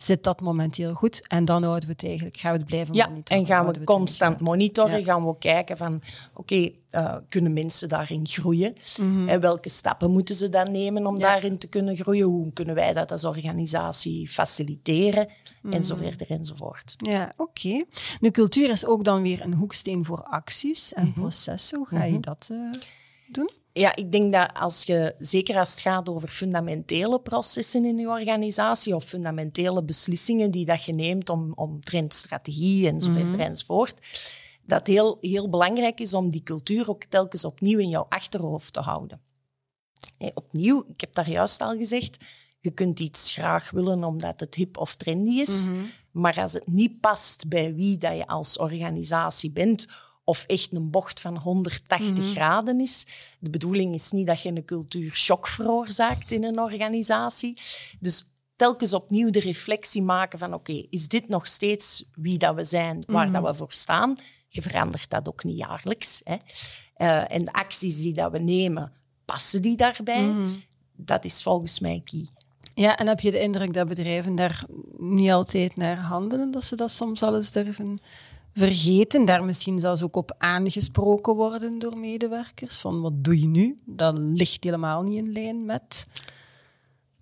zit 0.04 0.24
dat 0.24 0.42
momenteel 0.42 0.94
goed 0.94 1.28
en 1.28 1.46
dan 1.46 1.64
houden 1.64 1.88
we 1.88 1.94
het 1.94 2.06
eigenlijk, 2.06 2.38
gaan 2.38 2.52
we 2.52 2.58
het 2.58 2.68
blijven 2.68 2.94
Ja, 2.96 3.08
monitoren. 3.08 3.42
en 3.42 3.48
gaan 3.48 3.68
we 3.68 3.84
constant 3.84 4.40
monitoren, 4.40 5.00
Ja. 5.00 5.04
gaan 5.06 5.26
we 5.28 5.36
kijken 5.40 5.78
van, 5.78 6.02
oké, 6.34 6.70
eh, 6.90 7.16
kunnen 7.30 7.54
mensen 7.54 7.90
daarin 7.90 8.28
groeien? 8.28 8.74
Mhm. 9.00 9.30
En 9.30 9.42
welke 9.42 9.70
stappen 9.70 10.12
moeten 10.12 10.36
ze 10.36 10.50
dan 10.50 10.72
nemen 10.72 11.06
om 11.08 11.20
daarin 11.20 11.58
te 11.58 11.68
kunnen 11.68 11.96
groeien? 11.98 12.26
Hoe 12.26 12.54
kunnen 12.54 12.76
wij 12.76 12.94
dat 12.94 13.12
als 13.12 13.26
organisatie 13.26 14.28
faciliteren? 14.28 15.28
Mhm. 15.62 15.74
En 15.74 15.84
zo 15.84 15.96
verder 15.96 16.30
enzovoort. 16.32 16.96
Ja, 16.98 17.34
oké. 17.38 17.84
Nu, 18.20 18.32
cultuur 18.32 18.70
is 18.70 18.86
ook 18.86 19.04
dan 19.04 19.22
weer 19.22 19.42
een 19.42 19.54
hoeksteen 19.54 20.06
voor 20.06 20.24
acties 20.24 20.94
en 20.94 21.06
Mhm. 21.06 21.20
processen. 21.20 21.78
Hoe 21.78 21.88
ga 21.88 22.04
je 22.04 22.20
dat 22.20 22.48
eh, 22.52 22.58
doen? 23.28 23.50
Ja, 23.80 23.96
ik 23.96 24.12
denk 24.12 24.34
dat 24.34 24.54
als 24.54 24.84
je, 24.84 25.16
zeker 25.20 25.58
als 25.58 25.72
het 25.72 25.82
gaat 25.82 26.10
over 26.10 26.30
fundamentele 26.30 27.20
processen 27.20 27.86
in 27.86 27.98
je 27.98 28.08
organisatie 28.08 28.96
of 28.96 29.04
fundamentele 29.04 29.84
beslissingen 29.84 30.52
die 30.52 30.66
dat 30.66 30.84
je 30.84 30.94
neemt 30.94 31.30
om, 31.30 31.52
om 31.56 31.80
trendstrategie 31.80 32.88
en 32.88 33.02
zo 33.02 33.12
verder 33.12 33.40
enzovoort, 33.40 34.08
dat 34.66 34.88
heel, 34.88 35.18
heel 35.22 35.50
belangrijk 35.50 36.00
is 36.00 36.14
om 36.14 36.30
die 36.30 36.44
cultuur 36.44 36.90
ook 36.90 37.04
telkens 37.04 37.46
opnieuw 37.46 37.80
in 37.80 37.90
jouw 37.90 38.06
achterhoofd 38.10 38.74
te 38.74 38.80
houden. 38.80 39.22
Opnieuw, 40.34 40.86
ik 40.88 41.02
heb 41.02 41.14
daar 41.14 41.30
juist 41.30 41.62
al 41.62 41.78
gezegd, 41.78 42.18
je 42.60 42.72
kunt 42.72 43.00
iets 43.00 43.32
graag 43.32 43.72
willen 43.72 44.04
omdat 44.04 44.40
het 44.40 44.56
hip 44.56 44.78
of 44.78 44.96
trendy 44.96 45.40
is, 45.40 45.70
maar 46.12 46.42
als 46.42 46.54
het 46.54 46.68
niet 46.68 47.00
past 47.00 47.48
bij 47.48 47.76
wie 47.76 47.98
dat 47.98 48.16
je 48.16 48.28
als 48.28 48.58
organisatie 48.58 49.52
bent, 49.52 49.88
of 50.30 50.44
echt 50.48 50.74
een 50.74 50.90
bocht 50.90 51.20
van 51.20 51.38
180 51.38 52.32
graden 52.32 52.80
is. 52.80 53.06
De 53.40 53.50
bedoeling 53.50 53.94
is 53.94 54.12
niet 54.12 54.28
dat 54.28 54.42
je 54.42 54.50
een 54.50 54.66
cultuurshock 54.66 55.48
veroorzaakt 55.48 56.32
in 56.32 56.44
een 56.44 56.60
organisatie. 56.60 57.58
Dus 58.00 58.26
telkens 58.56 58.94
opnieuw 58.94 59.30
de 59.30 59.40
reflectie 59.40 60.02
maken 60.02 60.40
van 60.40 60.54
oké, 60.54 60.86
is 60.90 61.08
dit 61.08 61.28
nog 61.28 61.48
steeds 61.48 62.06
wie 62.16 62.38
dat 62.38 62.56
we 62.56 62.64
zijn, 62.64 63.04
waar 63.08 63.32
dat 63.32 63.44
we 63.44 63.54
voor 63.54 63.74
staan? 63.74 64.18
Je 64.48 64.62
verandert 64.62 65.10
dat 65.10 65.28
ook 65.28 65.44
niet 65.44 65.58
jaarlijks. 65.58 66.22
Hè? 66.24 66.36
Eh, 66.94 67.32
en 67.32 67.46
de 67.46 67.54
acties 67.54 68.02
die 68.02 68.14
dat 68.14 68.32
we 68.32 68.40
nemen, 68.40 68.94
passen 69.26 69.62
die 69.62 69.78
daarbij? 69.78 70.34
Dat 70.96 71.26
is 71.26 71.44
volgens 71.44 71.80
mij 71.80 72.02
key. 72.04 72.28
Ja, 72.74 72.98
en 72.98 73.08
heb 73.08 73.20
je 73.20 73.32
de 73.32 73.40
indruk 73.40 73.74
dat 73.74 73.88
bedrijven 73.88 74.36
daar 74.36 74.64
niet 74.98 75.32
altijd 75.32 75.76
naar 75.76 75.98
handelen, 75.98 76.52
dat 76.52 76.64
ze 76.64 76.76
dat 76.76 76.92
soms 76.92 77.24
al 77.24 77.36
eens 77.36 77.52
durven 77.52 78.00
vergeten, 78.54 79.26
daar 79.26 79.44
misschien 79.44 79.80
zelfs 79.80 80.04
ook 80.04 80.16
op 80.16 80.36
aangesproken 80.38 81.36
worden 81.36 81.80
door 81.80 81.98
medewerkers, 81.98 82.78
van 82.78 83.02
wat 83.02 83.24
doe 83.24 83.40
je 83.40 83.48
nu? 83.48 83.78
Dat 83.86 84.18
ligt 84.18 84.64
helemaal 84.64 85.02
niet 85.02 85.18
in 85.18 85.32
lijn 85.32 85.66
met... 85.66 86.08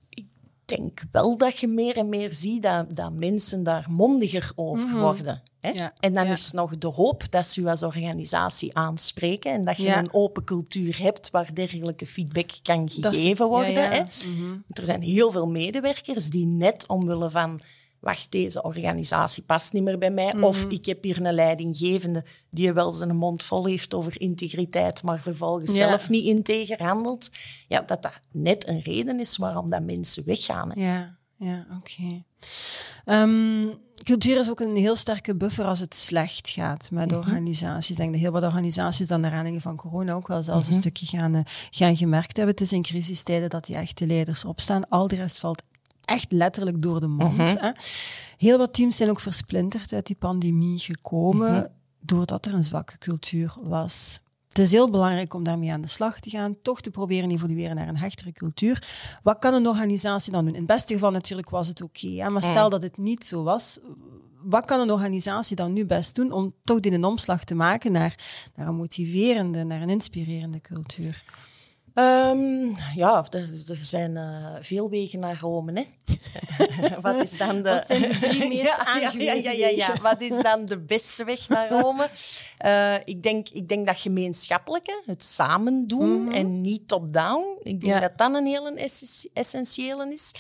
Ik 0.10 0.26
denk 0.66 1.04
wel 1.12 1.38
dat 1.38 1.60
je 1.60 1.68
meer 1.68 1.98
en 1.98 2.10
meer 2.10 2.34
ziet 2.34 2.62
dat, 2.62 2.96
dat 2.96 3.14
mensen 3.14 3.64
daar 3.64 3.86
mondiger 3.90 4.52
over 4.56 5.00
worden. 5.00 5.42
Hè? 5.60 5.70
Ja, 5.70 5.94
En 6.00 6.14
dan 6.14 6.26
ja. 6.26 6.32
is 6.32 6.52
nog 6.52 6.78
de 6.78 6.88
hoop 6.88 7.32
dat 7.32 7.46
ze 7.46 7.62
je 7.62 7.70
als 7.70 7.84
organisatie 7.84 8.76
aanspreken 8.78 9.52
en 9.52 9.66
dat 9.66 9.78
je 9.78 9.84
Ja. 9.84 9.98
een 10.00 10.14
open 10.14 10.44
cultuur 10.44 11.02
hebt 11.02 11.32
waar 11.32 11.54
dergelijke 11.54 12.06
feedback 12.06 12.50
kan 12.64 12.90
gegeven 12.90 13.48
worden. 13.48 13.92
Hè? 13.92 14.00
Mhm. 14.02 14.58
Er 14.68 14.84
zijn 14.86 15.02
heel 15.02 15.32
veel 15.32 15.48
medewerkers 15.48 16.30
die 16.30 16.46
net 16.46 16.88
omwille 16.88 17.30
van 17.30 17.62
wacht, 18.00 18.32
deze 18.32 18.62
organisatie 18.64 19.44
past 19.44 19.74
niet 19.74 19.84
meer 19.84 19.98
bij 19.98 20.12
mij. 20.12 20.34
Mhm. 20.34 20.44
Of 20.44 20.66
ik 20.70 20.86
heb 20.86 21.04
hier 21.04 21.26
een 21.26 21.34
leidinggevende 21.34 22.24
die 22.50 22.74
wel 22.74 22.92
zijn 22.92 23.16
mond 23.16 23.44
vol 23.44 23.66
heeft 23.66 23.94
over 23.94 24.22
integriteit, 24.22 25.04
maar 25.04 25.22
vervolgens 25.22 25.78
Ja. 25.78 25.88
zelf 25.90 26.10
niet 26.10 26.26
integer 26.26 26.84
handelt. 26.84 27.30
Ja, 27.68 27.82
dat 27.82 28.02
dat 28.02 28.20
net 28.32 28.68
een 28.68 28.80
reden 28.80 29.20
is 29.20 29.38
waarom 29.38 29.70
dat 29.70 29.84
mensen 29.84 30.26
weggaan. 30.26 30.72
hè. 30.72 30.82
Ja, 30.82 31.16
ja, 31.38 31.66
oké. 31.78 32.24
Ehm, 33.06 33.68
cultuur 34.04 34.38
is 34.40 34.50
ook 34.50 34.60
een 34.60 34.76
heel 34.76 34.96
sterke 34.96 35.36
buffer 35.36 35.66
als 35.66 35.80
het 35.80 35.96
slecht 35.96 36.50
gaat 36.50 36.90
met 36.92 37.14
organisaties. 37.16 37.90
Ik 37.90 37.98
denk 37.98 38.12
dat 38.12 38.22
heel 38.22 38.32
wat 38.32 38.44
organisaties 38.44 39.08
dan 39.08 39.22
naar 39.22 39.32
aanleiding 39.32 39.62
van 39.62 39.76
corona 39.76 40.14
ook 40.14 40.28
wel 40.28 40.44
zelfs 40.44 40.68
een 40.68 40.74
stukje 40.74 41.06
gaan, 41.06 41.36
eh, 41.36 41.42
gaan 41.72 41.98
gemerkt 41.98 42.38
hebben. 42.38 42.56
Het 42.56 42.64
is 42.64 42.72
in 42.72 42.82
crisistijden 42.82 43.50
dat 43.50 43.66
die 43.66 43.76
echte 43.76 44.08
leiders 44.08 44.46
opstaan. 44.46 44.90
Al 44.90 45.08
de 45.08 45.16
rest 45.16 45.40
valt 45.40 45.64
echt 46.08 46.32
letterlijk 46.32 46.82
door 46.82 47.00
de 47.00 47.08
mond. 47.08 47.60
hè. 47.60 47.72
Heel 48.38 48.58
wat 48.58 48.74
teams 48.74 48.96
zijn 48.96 49.10
ook 49.10 49.20
versplinterd 49.20 49.94
uit 49.94 50.06
die 50.06 50.16
pandemie 50.16 50.80
gekomen, 50.80 51.72
doordat 52.00 52.46
er 52.46 52.54
een 52.54 52.64
zwakke 52.64 52.98
cultuur 52.98 53.54
was. 53.62 54.20
Het 54.48 54.58
is 54.60 54.72
heel 54.72 54.90
belangrijk 54.90 55.34
om 55.34 55.44
daarmee 55.44 55.72
aan 55.72 55.82
de 55.82 55.88
slag 55.88 56.20
te 56.20 56.30
gaan, 56.30 56.56
toch 56.62 56.82
te 56.82 56.90
proberen 56.90 57.32
evolueren 57.32 57.76
naar 57.76 57.88
een 57.88 57.98
hechtere 57.98 58.32
cultuur. 58.32 58.88
Wat 59.24 59.40
kan 59.40 59.54
een 59.54 59.68
organisatie 59.68 60.32
dan 60.32 60.44
doen? 60.46 60.54
In 60.54 60.60
het 60.60 60.68
beste 60.68 60.94
geval 60.94 61.12
natuurlijk 61.12 61.50
was 61.50 61.68
het 61.68 61.82
oké, 61.82 62.30
maar 62.30 62.42
stel 62.44 62.70
dat 62.70 62.82
het 62.82 62.98
niet 62.98 63.26
zo 63.26 63.44
was, 63.44 63.78
wat 64.42 64.66
kan 64.66 64.80
een 64.80 64.92
organisatie 64.92 65.56
dan 65.56 65.74
nu 65.74 65.86
best 65.86 66.16
doen 66.16 66.32
om 66.32 66.54
toch 66.64 66.80
die 66.80 66.92
een 66.92 67.04
omslag 67.06 67.44
te 67.44 67.56
maken 67.56 67.92
naar, 67.92 68.16
naar 68.56 68.68
een 68.68 68.76
motiverende, 68.76 69.64
naar 69.64 69.82
een 69.82 69.90
inspirerende 69.90 70.62
cultuur? 70.62 71.24
Ehm, 71.98 72.76
ja, 72.96 73.26
er, 73.30 73.48
zijn 73.82 74.18
eh, 74.18 74.56
veel 74.60 74.90
wegen 74.90 75.20
naar 75.20 75.40
Rome. 75.40 75.74
Hè? 75.74 75.86
Wat 77.02 77.16
is 77.16 77.38
dan 77.38 77.62
de... 77.62 77.70
Wat 77.70 77.86
zijn 77.88 78.02
de 78.02 78.18
drie 78.18 78.48
meest 78.50 78.62
ja, 78.62 78.84
ja, 78.86 78.96
ja, 78.96 79.06
aangewezen 79.06 79.58
ja, 79.58 79.68
ja. 79.68 79.76
wegen? 79.76 80.02
Wat 80.02 80.22
is 80.22 80.42
dan 80.42 80.66
de 80.66 80.80
beste 80.80 81.24
weg 81.24 81.48
naar 81.48 81.70
Rome? 81.70 82.10
Eh, 82.58 82.96
ik, 83.04 83.24
denk, 83.24 83.50
ik 83.50 83.68
denk 83.68 83.88
dat 83.88 83.98
gemeenschappelijke, 83.98 85.02
het 85.06 85.24
samen 85.24 85.88
doen 85.88 86.32
en 86.34 86.62
niet 86.62 86.88
top-down. 86.88 87.58
Ik 87.60 87.82
denk 87.82 87.94
Mhm. 87.94 88.02
Dat 88.02 88.18
dat 88.18 88.34
een 88.34 88.46
heel 88.46 88.76
essentiële 89.34 90.12
is. 90.12 90.32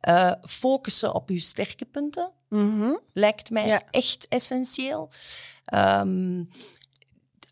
Eh, 0.00 0.32
focussen 0.42 1.14
op 1.14 1.28
uw 1.28 1.38
sterke 1.38 1.84
punten. 1.84 2.30
Mhm. 2.48 2.92
lijkt 3.12 3.50
mij 3.50 3.82
echt 3.90 4.26
essentieel. 4.28 5.08
Ehm, 5.64 6.42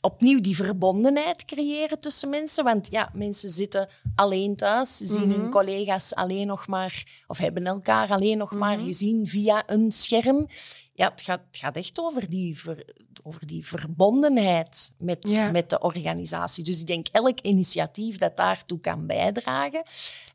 opnieuw 0.04 0.40
die 0.40 0.56
verbondenheid 0.56 1.44
creëren 1.44 2.00
tussen 2.00 2.28
mensen. 2.30 2.64
Want 2.64 2.88
ja, 2.90 3.10
mensen 3.12 3.50
zitten 3.50 3.88
alleen 4.14 4.54
thuis, 4.56 4.96
zien 4.96 5.28
Mhm. 5.28 5.40
hun 5.40 5.50
collega's 5.50 6.14
alleen 6.14 6.46
nog 6.46 6.66
maar, 6.66 7.22
of 7.26 7.38
hebben 7.38 7.66
elkaar 7.66 8.10
alleen 8.10 8.38
nog 8.38 8.52
maar 8.52 8.76
Mhm. 8.76 8.84
gezien 8.86 9.26
via 9.26 9.62
een 9.66 9.92
scherm. 9.92 10.46
Ja, 10.92 11.10
het 11.10 11.22
gaat, 11.22 11.40
het 11.46 11.56
gaat 11.56 11.76
echt 11.76 12.00
over 12.00 12.30
die, 12.30 12.58
ver- 12.58 12.84
over 13.22 13.46
die 13.46 13.66
verbondenheid 13.66 14.92
met, 14.98 15.18
Ja. 15.30 15.50
met 15.50 15.70
de 15.70 15.78
organisatie. 15.80 16.64
Dus 16.64 16.80
ik 16.80 16.86
denk 16.86 17.06
elk 17.12 17.40
initiatief 17.40 18.18
dat 18.18 18.36
daartoe 18.36 18.80
kan 18.80 19.06
bijdragen, 19.06 19.82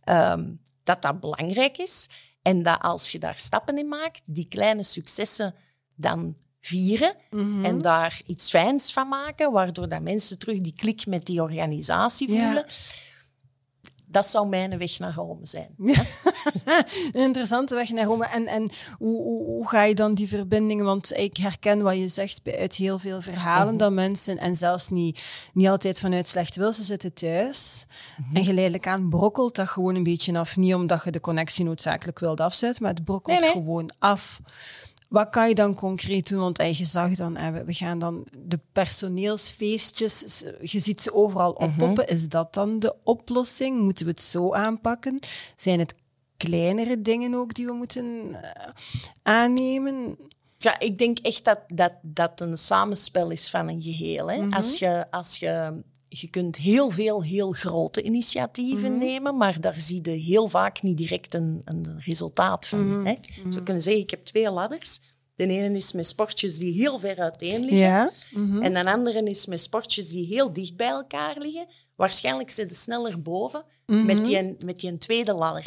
ehm, 0.04 0.52
dat 0.84 1.02
dat 1.02 1.20
belangrijk 1.20 1.78
is. 1.78 2.10
En 2.42 2.64
dat 2.64 2.80
als 2.82 3.12
je 3.12 3.20
daar 3.20 3.40
stappen 3.40 3.78
in 3.78 3.88
maakt, 3.88 4.22
die 4.36 4.48
kleine 4.48 4.84
successen 4.84 5.56
dan 5.96 6.38
vieren 6.60 7.16
Mhm. 7.30 7.66
en 7.66 7.78
daar 7.78 8.22
iets 8.26 8.50
fijns 8.50 8.94
van 8.94 9.08
maken, 9.08 9.52
waardoor 9.52 9.90
dat 9.90 10.02
mensen 10.02 10.40
terug 10.40 10.58
die 10.58 10.74
klik 10.76 11.06
met 11.06 11.26
die 11.26 11.42
organisatie 11.42 12.32
Ja. 12.32 12.44
voelen. 12.46 12.66
Dat 14.12 14.26
zou 14.26 14.48
mijn 14.48 14.78
weg 14.78 15.00
naar 15.00 15.14
Rome 15.14 15.46
zijn. 15.46 15.76
Een 15.78 17.22
interessante 17.28 17.76
weg 17.76 17.90
naar 17.90 18.06
Rome. 18.06 18.26
En, 18.26 18.48
en 18.48 18.70
hoe, 18.98 19.22
hoe, 19.22 19.44
hoe 19.46 19.68
ga 19.68 19.84
je 19.84 19.96
dan 19.96 20.14
die 20.14 20.28
verbindingen? 20.28 20.86
Want 20.86 21.18
ik 21.18 21.38
herken 21.38 21.82
wat 21.82 21.98
je 21.98 22.08
zegt 22.08 22.44
bij- 22.44 22.60
uit 22.60 22.76
heel 22.76 23.00
veel 23.00 23.22
verhalen, 23.22 23.68
Mhm. 23.68 23.78
dat 23.78 23.92
mensen, 23.92 24.38
en 24.38 24.56
zelfs 24.56 24.90
niet, 24.90 25.24
niet 25.54 25.68
altijd 25.68 26.00
vanuit 26.00 26.28
slecht 26.28 26.56
wil, 26.56 26.74
ze 26.74 26.84
zitten 26.84 27.14
thuis. 27.14 27.86
Mhm. 28.18 28.36
En 28.36 28.44
geleidelijk 28.44 28.88
aan 28.88 29.10
brokkelt 29.10 29.56
dat 29.56 29.68
gewoon 29.70 29.96
een 29.96 30.04
beetje 30.04 30.38
af. 30.40 30.58
Niet 30.58 30.74
omdat 30.76 31.04
je 31.04 31.12
de 31.12 31.20
connectie 31.22 31.66
noodzakelijk 31.66 32.20
wilt 32.20 32.40
afzetten, 32.40 32.84
maar 32.84 32.94
het 32.94 33.04
brokkelt 33.04 33.40
Nee, 33.40 33.54
nee. 33.54 33.62
gewoon 33.62 33.92
af. 34.00 34.40
Wat 35.10 35.30
kan 35.30 35.48
je 35.48 35.56
dan 35.56 35.76
concreet 35.76 36.30
doen? 36.30 36.40
Want 36.40 36.58
je 36.78 36.86
zag 36.86 37.12
dan, 37.16 37.34
we- 37.66 37.74
gaan 37.74 38.00
dan 38.00 38.28
de 38.38 38.60
personeelsfeestjes, 38.72 40.44
je 40.62 40.80
ziet 40.80 41.02
ze 41.02 41.14
overal 41.14 41.54
Mhm. 41.54 41.64
oppoppen. 41.64 42.08
Is 42.08 42.28
dat 42.30 42.54
dan 42.54 42.80
de 42.80 42.96
oplossing? 43.04 43.80
Moeten 43.80 44.06
we 44.06 44.12
het 44.12 44.22
zo 44.22 44.54
aanpakken? 44.54 45.20
Zijn 45.56 45.80
het 45.80 45.96
kleinere 46.38 47.02
dingen 47.02 47.34
ook 47.36 47.54
die 47.54 47.66
we 47.66 47.74
moeten 47.74 48.36
eh, 48.44 48.70
aannemen? 49.24 50.18
Ja, 50.58 50.80
ik 50.80 50.98
denk 50.98 51.20
echt 51.20 51.46
dat 51.46 51.60
dat, 51.68 51.94
dat 52.02 52.42
een 52.42 52.58
samenspel 52.58 53.30
is 53.30 53.50
van 53.50 53.68
een 53.68 53.82
geheel. 53.82 54.32
Hè? 54.32 54.48
als, 54.50 54.78
je, 54.80 55.12
als 55.12 55.36
je, 55.38 55.82
je 56.10 56.30
kunt 56.30 56.58
heel 56.58 56.90
veel 56.90 57.24
heel 57.24 57.52
grote 57.52 58.02
initiatieven 58.02 58.98
nemen, 58.98 59.38
maar 59.38 59.62
daar 59.62 59.80
zie 59.80 60.00
je 60.04 60.10
heel 60.12 60.48
vaak 60.48 60.82
niet 60.82 60.98
direct 60.98 61.34
een, 61.34 61.62
een 61.64 61.86
resultaat 62.00 62.68
van. 62.68 63.06
Hè? 63.06 63.16
Zo 63.52 63.62
kunnen 63.64 63.84
zeggen, 63.84 64.02
ik 64.02 64.10
heb 64.10 64.24
twee 64.24 64.52
ladders. 64.52 65.02
De 65.36 65.48
ene 65.48 65.76
is 65.76 65.92
met 65.92 66.08
sportjes 66.08 66.58
die 66.58 66.74
heel 66.74 67.00
ver 67.00 67.20
uiteen 67.20 67.60
liggen. 67.60 67.80
Ja. 67.80 68.12
En 68.62 68.74
de 68.74 68.92
andere 68.92 69.24
is 69.24 69.46
met 69.46 69.62
sportjes 69.62 70.10
die 70.10 70.26
heel 70.26 70.54
dicht 70.54 70.76
bij 70.76 70.90
elkaar 70.90 71.36
liggen. 71.38 71.68
Waarschijnlijk 71.96 72.52
zit 72.52 72.76
ze 72.76 72.82
sneller 72.82 73.22
boven 73.22 73.64
met, 73.86 74.26
die, 74.26 74.56
met 74.66 74.80
die 74.80 74.98
tweede 74.98 75.34
ladder. 75.34 75.64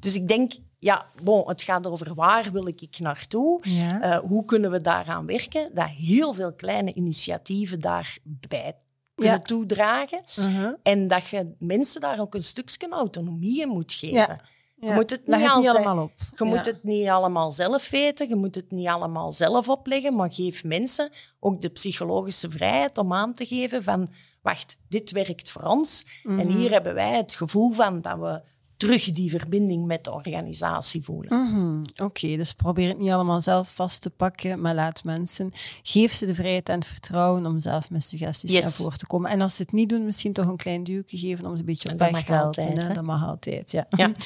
Dus 0.00 0.14
ik 0.14 0.28
denk, 0.28 0.52
ja, 0.78 1.06
bon, 1.22 1.48
het 1.48 1.62
gaat 1.62 1.86
over 1.86 2.14
waar 2.14 2.52
wil 2.52 2.66
ik 2.66 2.98
naartoe? 2.98 3.60
Ja. 3.62 4.00
Eh, 4.00 4.18
hoe 4.18 4.44
kunnen 4.44 4.70
we 4.70 4.80
daaraan 4.80 5.26
werken? 5.26 5.70
Dat 5.74 5.88
heel 5.88 6.32
veel 6.32 6.54
kleine 6.54 6.94
initiatieven 6.94 7.80
daarbij 7.80 8.74
kunnen 9.20 9.38
Ja. 9.38 9.44
toedragen. 9.44 10.20
Mhm. 10.36 10.72
En 10.82 11.08
dat 11.08 11.28
je 11.28 11.54
mensen 11.58 12.00
daar 12.00 12.20
ook 12.20 12.34
een 12.34 12.42
stukje 12.42 12.88
autonomie 12.90 13.60
in 13.62 13.68
moet 13.68 13.92
geven. 13.92 14.16
Ja. 14.16 14.40
Je 14.76 14.92
moet 14.92 15.10
het 15.10 15.26
niet 15.26 15.46
allemaal 15.48 16.02
op. 16.02 16.12
Je 16.36 16.44
moet 16.44 16.66
het 16.66 16.82
niet 16.84 17.08
allemaal 17.08 17.50
zelf 17.50 17.90
weten, 17.90 18.28
je 18.28 18.36
moet 18.36 18.54
het 18.54 18.70
niet 18.70 18.86
allemaal 18.86 19.32
zelf 19.32 19.68
opleggen, 19.68 20.14
maar 20.16 20.32
geef 20.32 20.64
mensen 20.64 21.10
ook 21.40 21.60
de 21.60 21.68
psychologische 21.68 22.50
vrijheid 22.50 22.98
om 22.98 23.12
aan 23.12 23.34
te 23.34 23.46
geven 23.46 23.82
van, 23.82 24.08
wacht, 24.42 24.78
dit 24.88 25.10
werkt 25.10 25.48
voor 25.50 25.62
ons 25.62 26.06
en 26.24 26.34
Mhm. 26.46 26.56
hier 26.56 26.70
hebben 26.70 26.94
wij 26.94 27.16
het 27.16 27.34
gevoel 27.34 27.72
van 27.72 28.00
dat 28.00 28.18
we 28.18 28.42
terug 28.80 29.10
die 29.10 29.30
verbinding 29.30 29.86
met 29.86 30.04
de 30.04 30.12
organisatie 30.12 31.02
voelen. 31.02 31.38
Mhm, 31.50 31.82
Oké, 32.04 32.36
dus 32.36 32.52
probeer 32.52 32.88
het 32.88 32.98
niet 32.98 33.10
allemaal 33.10 33.40
zelf 33.40 33.74
vast 33.74 34.02
te 34.02 34.10
pakken, 34.10 34.60
maar 34.60 34.74
laat 34.74 35.04
mensen, 35.04 35.52
geef 35.82 36.12
ze 36.12 36.26
de 36.26 36.34
vrijheid 36.34 36.68
en 36.68 36.74
het 36.74 36.86
vertrouwen 36.86 37.46
om 37.46 37.58
zelf 37.58 37.90
met 37.90 38.04
suggesties 38.04 38.50
Yes. 38.52 38.62
naar 38.62 38.72
voren 38.72 38.98
te 38.98 39.06
komen. 39.06 39.30
En 39.30 39.40
als 39.40 39.56
ze 39.56 39.62
het 39.62 39.72
niet 39.72 39.88
doen, 39.88 40.04
misschien 40.04 40.32
toch 40.32 40.46
een 40.46 40.56
klein 40.56 40.84
duwtje 40.84 41.18
geven 41.18 41.46
om 41.46 41.52
ze 41.54 41.60
een 41.60 41.64
beetje 41.66 41.92
op 41.92 41.98
weg 41.98 42.24
te 42.24 42.32
helpen. 42.32 42.94
Dat 42.94 43.04
mag 43.04 43.26
altijd, 43.26 43.70
ja. 43.70 43.86
Ja. 43.90 44.12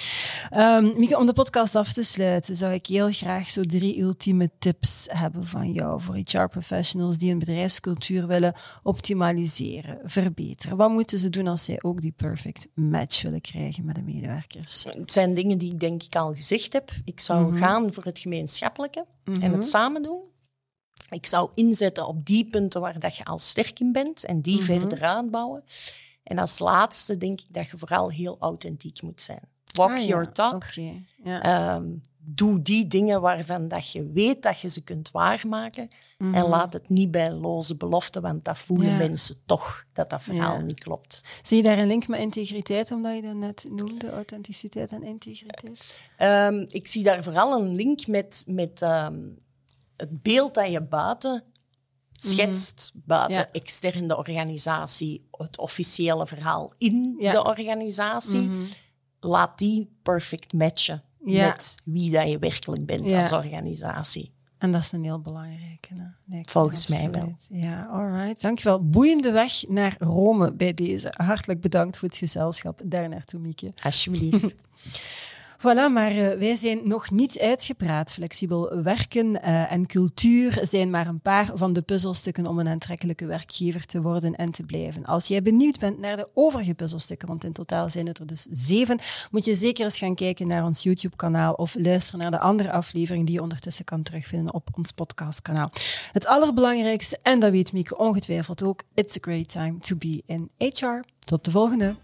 Ehm, 0.50 0.84
Mieke, 0.98 1.18
om 1.18 1.26
de 1.26 1.32
podcast 1.32 1.76
af 1.76 1.92
te 1.92 2.02
sluiten, 2.02 2.56
zou 2.56 2.72
ik 2.72 2.86
heel 2.86 3.12
graag 3.12 3.50
zo 3.50 3.60
drie 3.62 4.00
ultieme 4.00 4.50
tips 4.58 5.06
hebben 5.10 5.46
van 5.46 5.72
jou 5.72 6.00
voor 6.00 6.16
HR-professionals 6.24 7.18
die 7.18 7.32
een 7.32 7.38
bedrijfscultuur 7.38 8.26
willen 8.26 8.54
optimaliseren, 8.82 9.98
verbeteren. 10.04 10.76
Wat 10.76 10.90
moeten 10.90 11.18
ze 11.18 11.30
doen 11.30 11.46
als 11.46 11.64
zij 11.64 11.78
ook 11.82 12.00
die 12.00 12.12
perfect 12.16 12.68
match 12.74 13.22
willen 13.22 13.40
krijgen 13.40 13.84
met 13.84 13.94
de 13.94 14.02
medewerkers? 14.46 14.84
Het 14.84 15.12
zijn 15.12 15.34
dingen 15.34 15.58
die 15.58 15.72
ik 15.72 15.80
denk 15.80 16.02
ik 16.02 16.16
al 16.16 16.34
gezegd 16.34 16.72
heb. 16.72 16.90
Ik 17.04 17.20
zou 17.20 17.46
Mhm. 17.52 17.58
gaan 17.58 17.92
voor 17.92 18.04
het 18.04 18.18
gemeenschappelijke 18.18 19.06
en 19.40 19.52
het 19.52 19.66
samen 19.66 20.02
doen. 20.02 20.24
Ik 21.10 21.26
zou 21.26 21.48
inzetten 21.54 22.06
op 22.06 22.26
die 22.26 22.44
punten 22.50 22.80
waar 22.80 22.98
dat 22.98 23.16
je 23.16 23.24
al 23.24 23.38
sterk 23.38 23.80
in 23.80 23.92
bent 23.92 24.24
en 24.24 24.40
die 24.40 24.56
Mhm. 24.56 24.64
verder 24.64 25.02
uitbouwen. 25.02 25.64
En 26.22 26.38
als 26.38 26.58
laatste 26.58 27.16
denk 27.16 27.40
ik 27.40 27.46
dat 27.48 27.70
je 27.70 27.78
vooral 27.78 28.10
heel 28.10 28.36
authentiek 28.40 29.02
moet 29.02 29.20
zijn. 29.20 29.40
Walk 29.72 29.90
Ah, 29.90 29.98
ja, 29.98 30.04
your 30.04 30.32
talk. 30.32 30.64
Ja. 31.24 31.42
Ehm, 31.42 31.92
doe 32.26 32.62
die 32.62 32.86
dingen 32.86 33.20
waarvan 33.20 33.68
dat 33.68 33.90
je 33.92 34.10
weet 34.12 34.42
dat 34.42 34.60
je 34.60 34.68
ze 34.68 34.82
kunt 34.82 35.10
waarmaken. 35.10 35.88
En 36.18 36.48
laat 36.48 36.72
het 36.72 36.88
niet 36.88 37.10
bij 37.10 37.30
loze 37.32 37.76
beloften, 37.76 38.22
want 38.22 38.44
dat 38.44 38.58
voelen 38.58 38.86
Mhm. 38.86 38.94
Ja. 39.00 39.06
mensen 39.06 39.36
toch, 39.46 39.84
dat 39.92 40.10
dat 40.10 40.22
verhaal 40.22 40.56
Ja. 40.56 40.60
niet 40.62 40.80
klopt. 40.80 41.22
Zie 41.42 41.56
je 41.56 41.62
daar 41.62 41.78
een 41.78 41.86
link 41.86 42.08
met 42.08 42.20
integriteit, 42.20 42.90
omdat 42.90 43.14
je 43.14 43.22
dat 43.22 43.34
net 43.34 43.66
noemde, 43.70 44.10
authenticiteit 44.10 44.92
en 44.92 45.02
integriteit? 45.02 46.00
Ehm, 46.16 46.64
ik 46.68 46.86
zie 46.86 47.02
daar 47.02 47.22
vooral 47.22 47.60
een 47.60 47.74
link 47.74 48.06
met, 48.06 48.44
met 48.46 48.82
ehm, 48.82 49.20
het 49.96 50.22
beeld 50.22 50.54
dat 50.54 50.70
je 50.70 50.82
buiten 50.82 51.44
schetst, 52.12 52.90
buiten 52.94 53.36
Ja. 53.36 53.48
extern 53.52 54.06
de 54.06 54.16
organisatie, 54.16 55.26
het 55.30 55.58
officiële 55.58 56.26
verhaal 56.26 56.72
in 56.78 57.16
de 57.18 57.44
organisatie. 57.44 58.50
Laat 59.20 59.58
die 59.58 59.96
perfect 60.02 60.52
matchen 60.52 61.02
Ja. 61.24 61.48
met 61.48 61.74
wie 61.84 62.10
dat 62.10 62.28
je 62.30 62.38
werkelijk 62.38 62.86
bent 62.86 63.10
Ja. 63.10 63.20
als 63.20 63.32
organisatie. 63.32 64.32
En 64.58 64.72
dat 64.72 64.80
is 64.80 64.92
een 64.92 65.04
heel 65.04 65.20
belangrijke. 65.20 66.12
Nee, 66.24 66.40
Volgens 66.50 66.86
mij 66.88 67.10
wel. 67.10 67.34
Ja, 67.48 67.86
alright. 67.86 68.40
Dankjewel. 68.42 68.88
Boeiende 68.88 69.30
weg 69.32 69.68
naar 69.68 69.96
Rome 69.98 70.52
bij 70.52 70.74
deze. 70.74 71.12
Hartelijk 71.16 71.60
bedankt 71.60 71.98
voor 71.98 72.08
het 72.08 72.16
gezelschap. 72.16 72.80
Daar 72.84 73.08
naartoe, 73.08 73.40
Mieke. 73.40 73.72
Alsjeblieft. 73.82 74.44
Voilà, 75.64 75.92
maar 75.92 76.10
eh, 76.10 76.38
wij 76.38 76.54
zijn 76.54 76.80
nog 76.88 77.10
niet 77.10 77.38
uitgepraat. 77.38 78.12
Flexibel 78.12 78.82
werken 78.82 79.42
eh, 79.42 79.72
en 79.72 79.86
cultuur 79.86 80.58
zijn 80.62 80.90
maar 80.90 81.06
een 81.06 81.20
paar 81.20 81.50
van 81.54 81.72
de 81.72 81.82
puzzelstukken 81.82 82.46
om 82.46 82.58
een 82.58 82.68
aantrekkelijke 82.68 83.26
werkgever 83.26 83.86
te 83.86 84.02
worden 84.02 84.34
en 84.34 84.50
te 84.50 84.62
blijven. 84.62 85.04
Als 85.04 85.26
jij 85.26 85.42
benieuwd 85.42 85.78
bent 85.78 85.98
naar 85.98 86.16
de 86.16 86.28
overige 86.34 86.74
puzzelstukken, 86.74 87.28
want 87.28 87.44
in 87.44 87.52
totaal 87.52 87.90
zijn 87.90 88.06
het 88.06 88.18
er 88.18 88.26
dus 88.26 88.46
zeven, 88.50 88.98
moet 89.30 89.44
je 89.44 89.54
zeker 89.54 89.84
eens 89.84 89.98
gaan 89.98 90.14
kijken 90.14 90.46
naar 90.46 90.64
ons 90.64 90.82
YouTube-kanaal 90.82 91.52
of 91.52 91.74
luisteren 91.78 92.20
naar 92.20 92.30
de 92.30 92.38
andere 92.38 92.72
aflevering 92.72 93.26
die 93.26 93.34
je 93.34 93.42
ondertussen 93.42 93.84
kan 93.84 94.02
terugvinden 94.02 94.54
op 94.54 94.68
ons 94.72 94.90
podcastkanaal. 94.90 95.70
Het 96.12 96.26
allerbelangrijkste, 96.26 97.18
en 97.22 97.38
dat 97.38 97.50
weet 97.50 97.72
Mieke 97.72 97.98
ongetwijfeld 97.98 98.62
ook, 98.62 98.82
it's 98.94 99.16
a 99.16 99.20
great 99.20 99.52
time 99.52 99.78
to 99.78 99.96
be 99.96 100.22
in 100.26 100.50
HR. 100.58 101.00
Tot 101.18 101.44
de 101.44 101.50
volgende! 101.50 101.96